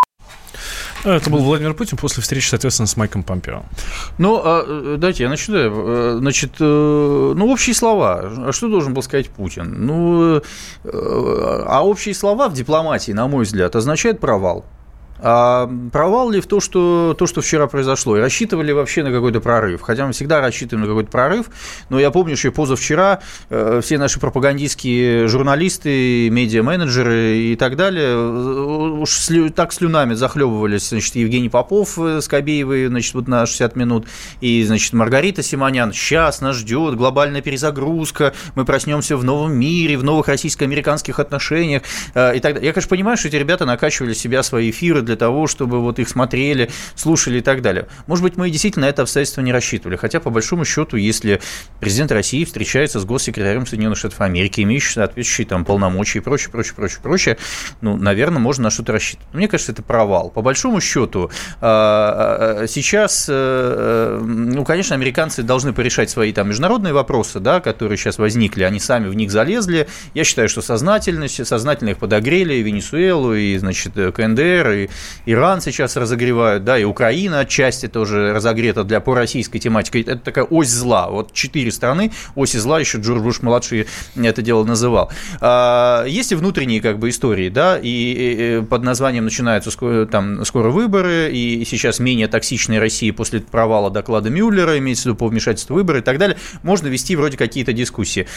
[1.04, 3.64] Это был Владимир Путин после встречи, соответственно, с Майком Помпео.
[4.20, 5.56] Ну, а, дайте я начну.
[5.58, 8.32] Э, значит, э, ну, общие слова.
[8.48, 9.88] А что должен был сказать Путин?
[9.88, 10.42] Ну, э,
[10.84, 14.66] а общие слова в дипломатии, на мой взгляд, означают провал.
[15.22, 18.18] А провал ли в то, что, то, что вчера произошло?
[18.18, 19.82] И рассчитывали вообще на какой-то прорыв?
[19.82, 21.48] Хотя мы всегда рассчитываем на какой-то прорыв,
[21.90, 29.00] но я помню, что позавчера э, все наши пропагандистские журналисты, медиа-менеджеры и так далее э,
[29.00, 34.08] уж слю, так слюнами захлебывались, значит, Евгений Попов с Кобеевой, значит, вот на 60 минут,
[34.40, 35.92] и, значит, Маргарита Симонян.
[35.92, 42.38] Сейчас нас ждет глобальная перезагрузка, мы проснемся в новом мире, в новых российско-американских отношениях э,
[42.38, 42.68] и так далее.
[42.68, 46.08] Я, конечно, понимаю, что эти ребята накачивали себя свои эфиры для того, чтобы вот их
[46.08, 47.88] смотрели, слушали и так далее.
[48.06, 49.96] Может быть, мы и действительно это обстоятельство не рассчитывали.
[49.96, 51.42] Хотя, по большому счету, если
[51.80, 56.74] президент России встречается с госсекретарем Соединенных Штатов Америки, имеющий соответствующие там полномочия и прочее, прочее,
[56.76, 57.38] прочее, прочее,
[57.82, 59.34] ну, наверное, можно на что-то рассчитывать.
[59.34, 60.30] Мне кажется, это провал.
[60.30, 66.94] По большому счету, а, а, сейчас, э, ну, конечно, американцы должны порешать свои там международные
[66.94, 69.88] вопросы, да, которые сейчас возникли, они сами в них залезли.
[70.14, 74.90] Я считаю, что сознательность, сознательно их подогрели, и Венесуэлу, и, значит, КНДР, и
[75.26, 80.00] Иран сейчас разогревают, да, и Украина отчасти тоже разогрета для пророссийской тематики.
[80.00, 81.10] Это такая ось зла.
[81.10, 85.12] Вот четыре страны, оси зла, еще Джордж Буш-младший это дело называл.
[85.42, 90.70] А, есть и внутренние как бы истории, да, и под названием начинаются скоро, там, скоро
[90.70, 95.76] выборы, и сейчас менее токсичная Россия после провала доклада Мюллера, имеется в виду по вмешательству
[95.76, 98.28] выборы и так далее, можно вести вроде какие-то дискуссии.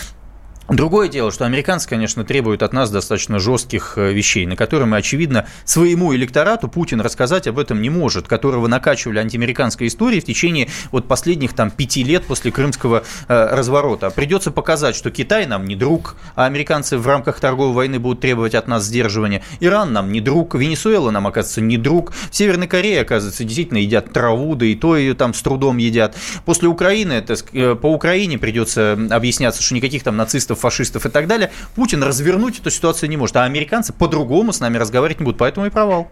[0.72, 4.96] Другое дело, что американцы, конечно, требуют от нас достаточно жестких э, вещей, на которые мы,
[4.96, 10.70] очевидно, своему электорату Путин рассказать об этом не может, которого накачивали антиамериканской историей в течение
[10.90, 14.08] вот последних там пяти лет после крымского э, разворота.
[14.08, 18.54] Придется показать, что Китай нам не друг, а американцы в рамках торговой войны будут требовать
[18.54, 19.42] от нас сдерживания.
[19.60, 22.14] Иран нам не друг, Венесуэла нам, оказывается, не друг.
[22.30, 26.16] В Северной Корее, оказывается, действительно едят траву, да и то ее там с трудом едят.
[26.46, 27.36] После Украины, это,
[27.76, 32.70] по Украине придется объясняться, что никаких там нацистов, фашистов и так далее, Путин развернуть эту
[32.70, 33.36] ситуацию не может.
[33.36, 36.10] А американцы по-другому с нами разговаривать не будут, поэтому и провал.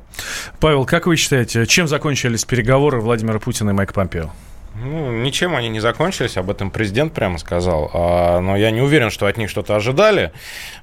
[0.59, 4.31] Павел, как вы считаете, чем закончились переговоры Владимира Путина и Майка Помпео?
[4.75, 7.91] Ну, ничем они не закончились, об этом президент прямо сказал.
[7.93, 10.33] А, но я не уверен, что от них что-то ожидали.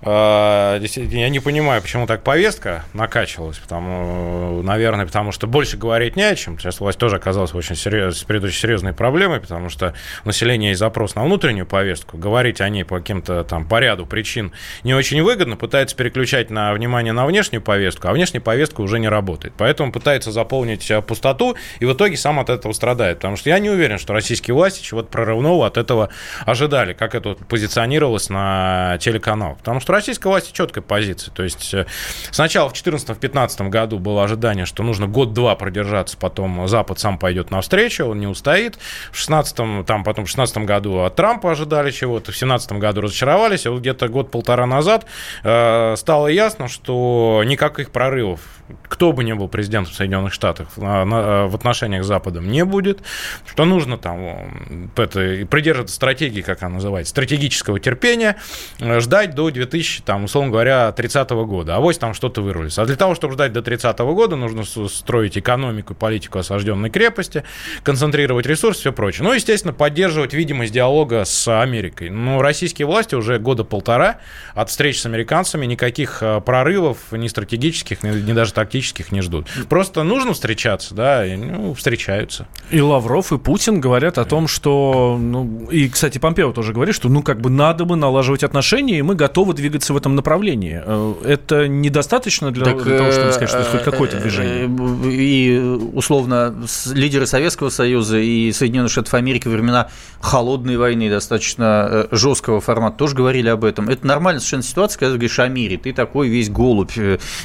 [0.02, 3.58] А, я не понимаю, почему так повестка накачивалась.
[3.58, 6.60] Потому, наверное, потому что больше говорить не о чем.
[6.60, 9.94] Сейчас власть тоже оказалась очень серьез, перед очень серьезной проблемой, потому что
[10.26, 12.18] у населения есть запрос на внутреннюю повестку.
[12.18, 14.52] Говорить о ней по каким-то там по ряду причин
[14.84, 15.56] не очень выгодно.
[15.56, 19.54] Пытается переключать на внимание на внешнюю повестку, а внешняя повестка уже не работает.
[19.58, 23.18] Поэтому пытается заполнить э, пустоту и в итоге сам от этого страдает.
[23.20, 26.09] Потому что я не уверен, что российские власти чего-то прорывного от этого
[26.45, 29.55] ожидали, как это позиционировалось на телеканал.
[29.55, 31.34] Потому что российская власть четкая позиция.
[31.34, 31.86] То есть э,
[32.32, 38.05] сначала в 2014-2015 году было ожидание, что нужно год-два продержаться, потом Запад сам пойдет навстречу,
[38.05, 38.78] он не устоит.
[39.11, 43.65] В 16 там потом в 16 году от Трампа ожидали чего-то, в 17 году разочаровались,
[43.65, 45.05] а вот где-то год-полтора назад
[45.43, 48.41] э, стало ясно, что никаких прорывов
[48.88, 52.99] кто бы ни был президентом Соединенных Штатов в отношениях с Западом не будет,
[53.45, 58.38] что нужно там это, придерживаться стратегии, как она называется, стратегического терпения,
[58.80, 61.76] э, ждать до 2000, там, условно говоря, 30 года.
[61.76, 62.78] А вот там что-то вырвались.
[62.78, 67.43] А для того, чтобы ждать до 30 года, нужно строить экономику и политику осажденной крепости,
[67.84, 69.24] концентрировать ресурсы, все прочее.
[69.24, 72.09] Ну, естественно, поддерживать видимость диалога с Америкой.
[72.09, 74.20] Но российские власти уже года полтора
[74.53, 79.47] от встреч с американцами никаких э, прорывов, ни стратегических, ни, ни даже тактических не ждут.
[79.70, 82.47] Просто нужно встречаться, да, и, ну, встречаются.
[82.70, 87.10] И Лавров, и Путин говорят о том, что, ну, и, кстати, Помпео тоже говорит, что,
[87.10, 90.82] ну, как бы надо бы налаживать отношения, и мы готовы двигаться в этом направлении.
[90.84, 94.70] Э, это недостаточно для, так, для того, чтобы сказать, что это хоть какое-то э, движение?
[95.12, 95.60] И,
[95.93, 96.55] условно,
[96.93, 99.89] лидеры Советского Союза и Соединенных Штатов Америки во времена
[100.20, 103.89] холодной войны, достаточно э, жесткого формата, тоже говорили об этом.
[103.89, 106.93] Это нормальная совершенно ситуация, когда ты говоришь о мире, ты такой весь голубь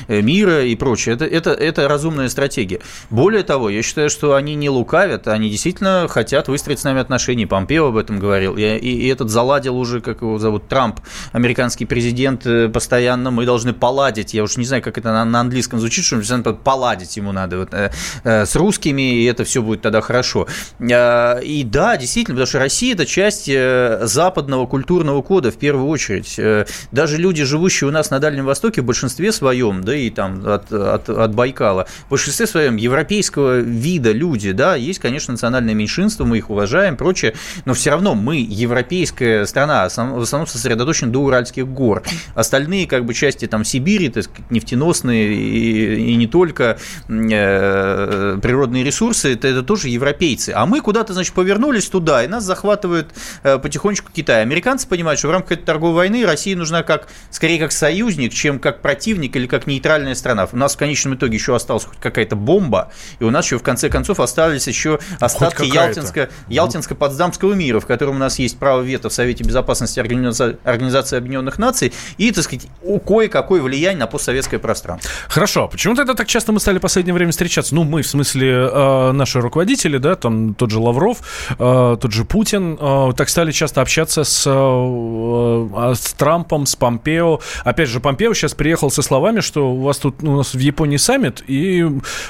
[0.08, 1.14] мира и прочее прочее.
[1.14, 2.80] Это, это, это разумная стратегия.
[3.10, 7.46] Более того, я считаю, что они не лукавят, они действительно хотят выстроить с нами отношения.
[7.46, 8.56] Помпео об этом говорил.
[8.56, 11.00] И, и этот заладил уже, как его зовут, Трамп,
[11.32, 14.34] американский президент, э, постоянно мы должны поладить.
[14.34, 16.20] Я уж не знаю, как это на, на английском звучит, что
[16.54, 17.90] поладить ему надо вот, э,
[18.24, 20.46] э, с русскими, и это все будет тогда хорошо.
[20.78, 25.88] Э, и да, действительно, потому что Россия– это часть э, западного культурного кода в первую
[25.88, 26.38] очередь.
[26.38, 30.46] Э, даже люди, живущие у нас на Дальнем Востоке, в большинстве своем, да и там
[30.46, 36.24] от, от, от Байкала, в большинстве своем европейского вида люди, да, есть, конечно, национальное меньшинство,
[36.24, 37.34] мы их уважаем, прочее,
[37.64, 42.02] но все равно мы европейская страна, в основном сосредоточены до Уральских гор.
[42.34, 46.78] Остальные, как бы, части там Сибири, так сказать, нефтеносные и, и не только
[47.08, 50.52] э, природные ресурсы, это, это тоже европейцы.
[50.54, 53.08] А мы куда-то, значит, повернулись туда, и нас захватывает
[53.42, 54.42] э, потихонечку Китай.
[54.42, 58.58] Американцы понимают, что в рамках этой торговой войны Россия нужна как, скорее как союзник, чем
[58.58, 60.48] как противник или как нейтральная страна.
[60.50, 63.62] У нас в конечном итоге еще осталась хоть какая-то бомба, и у нас еще в
[63.62, 69.08] конце концов остались еще остатки Ялтинско, Ялтинско-Потсдамского мира, в котором у нас есть право вето
[69.08, 72.66] в Совете Безопасности Организации, Организации Объединенных Наций и, так сказать,
[73.06, 75.10] кое-какое влияние на постсоветское пространство.
[75.28, 75.68] Хорошо.
[75.68, 77.74] Почему тогда так часто мы стали в последнее время встречаться?
[77.74, 81.18] Ну, мы, в смысле, э, наши руководители, да, там тот же Лавров,
[81.50, 87.40] э, тот же Путин, э, так стали часто общаться с, с Трампом, с Помпео.
[87.64, 90.96] Опять же, Помпео сейчас приехал со словами, что у вас тут у нас в Японии
[90.96, 91.86] саммит, и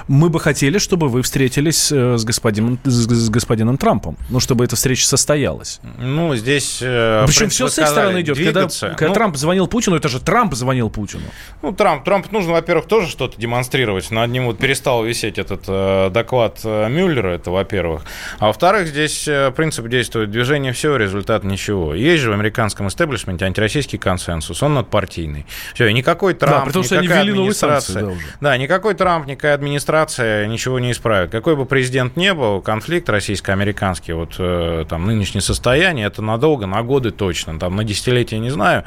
[0.09, 5.07] мы бы хотели, чтобы вы встретились с господином, с господином Трампом, ну, чтобы эта встреча
[5.07, 5.81] состоялась.
[5.99, 6.79] Ну, здесь...
[6.79, 8.39] Причем все с этой стороны идет.
[8.39, 11.25] Когда, когда ну, Трамп звонил Путину, это же Трамп звонил Путину.
[11.61, 14.11] Ну, Трамп, Трамп нужно, во-первых, тоже что-то демонстрировать.
[14.11, 18.03] Над ним вот перестал висеть этот э, доклад э, Мюллера, это во-первых.
[18.39, 20.31] А во-вторых, здесь э, принцип действует.
[20.31, 21.95] Движение все, результат ничего.
[21.95, 25.47] Есть же в американском истеблишменте антироссийский консенсус, он надпартийный.
[25.75, 27.93] Все, и никакой Трамп, да, потому что они администрация...
[27.93, 28.37] Санкции, да, уже.
[28.41, 31.31] да, никакой Трамп, никакая администрация ничего не исправит.
[31.31, 36.83] Какой бы президент ни был, конфликт российско-американский, вот э, там нынешнее состояние, это надолго, на
[36.83, 37.59] годы точно.
[37.59, 38.85] Там на десятилетия не знаю,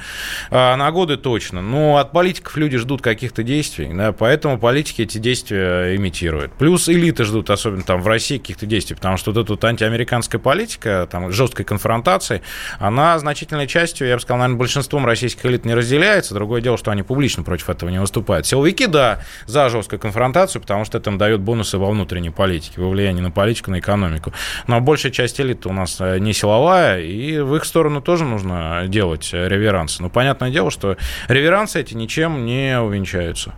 [0.52, 1.62] а на годы точно.
[1.62, 6.54] Но от политиков люди ждут каких-то действий, да, поэтому политики эти действия имитируют.
[6.54, 10.39] Плюс элиты ждут, особенно там в России, каких-то действий, потому что вот эта вот антиамериканская
[10.39, 12.41] политика, там, жесткой конфронтации,
[12.80, 16.36] она значительной частью, я бы сказал, наверное, большинством российских элит не разделяется.
[16.36, 18.46] Другое дело, что они публично против этого не выступают.
[18.46, 22.89] Силовики, да, за жесткую конфронтацию, потому что это им дает бонусы во внутренней политике, во
[22.89, 24.25] влиянии на политику, на экономику.
[24.68, 28.84] Но большая часть элит у нас э, не силовая, и в их сторону тоже нужно
[28.88, 30.02] делать реверансы.
[30.02, 30.98] Но понятное дело, что
[31.28, 33.54] реверансы эти ничем не увенчаются.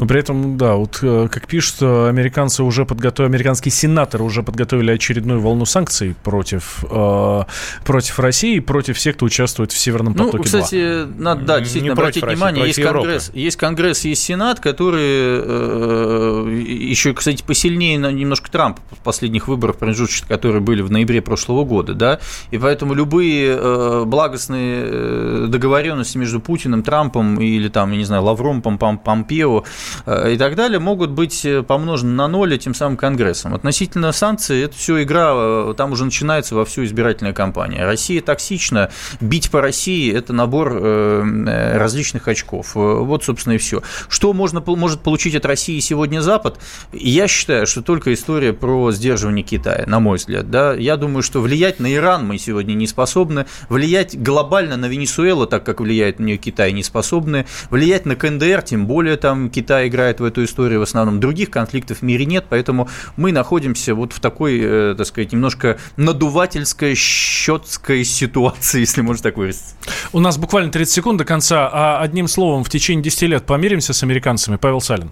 [0.00, 4.92] Но при этом, да, вот э, как пишут, американцы уже подготовили, американские сенаторы уже подготовили
[4.92, 7.42] очередную волну санкций против, э,
[7.84, 10.38] против России, против всех, кто участвует в Северном потоке.
[10.38, 14.58] Ну, кстати, надо, да, действительно не обратить России, внимание, есть конгресс, есть конгресс, есть сенат,
[14.58, 21.20] которые э, еще, кстати, посильнее немножко Трампа в последних выборах промежуточных, которые были в ноябре
[21.20, 22.20] прошлого года, да,
[22.50, 28.22] и поэтому любые э, благостные э, договоренности между Путиным, Трампом или там, я не знаю,
[28.22, 29.89] Лавром, Помпео, Э,
[30.32, 33.54] и так далее могут быть э, помножены на ноль этим самым Конгрессом.
[33.54, 37.84] Относительно санкций, это все игра, э, там уже начинается во всю избирательная кампания.
[37.84, 42.74] Россия токсична, бить по России– это набор различных очков.
[42.74, 43.82] Вот, собственно, и все.
[44.08, 46.58] Что можно, может получить от России сегодня Запад?
[46.92, 50.50] Я считаю, что только история про сдерживание Китая, на мой взгляд.
[50.50, 50.74] Да?
[50.74, 55.64] Я думаю, что влиять на Иран мы сегодня не способны, влиять глобально на Венесуэлу, так
[55.64, 60.20] как влияет на нее Китай, не способны, влиять на КНДР, тем более там Китай играет
[60.20, 61.20] в эту историю в основном.
[61.20, 65.78] Других конфликтов в мире нет, поэтому мы находимся вот в такой, э, так сказать, немножко
[65.96, 69.74] надувательской, счетской ситуации, если можно так выразиться.
[70.12, 71.68] У нас буквально 30 секунд до конца.
[71.72, 74.56] А одним словом, в течение 10 лет помиримся с американцами?
[74.56, 75.10] Павел Салин.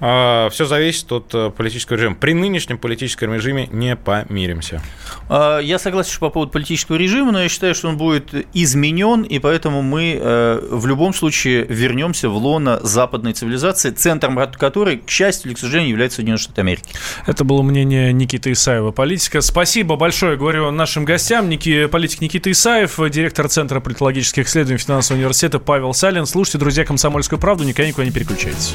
[0.00, 2.14] А, Все зависит от э, политического режима.
[2.14, 4.82] При нынешнем политическом режиме не помиримся.
[5.28, 9.22] А, я согласен что по поводу политического режима, но я считаю, что он будет изменен,
[9.22, 15.08] и поэтому мы э, в любом случае вернемся в лоно западной цивилизации, центром которой, к
[15.08, 16.84] счастью или к сожалению, является Соединенные Штаты Америки.
[17.26, 19.40] Это было мнение Никиты Исаева, политика.
[19.40, 21.48] Спасибо большое, говорю нашим гостям.
[21.48, 26.26] Ники, политик Никита Исаев, директор Центра политологических исследований Финансового университета Павел Салин.
[26.26, 28.74] Слушайте, друзья, «Комсомольскую правду», никогда никуда не переключайтесь.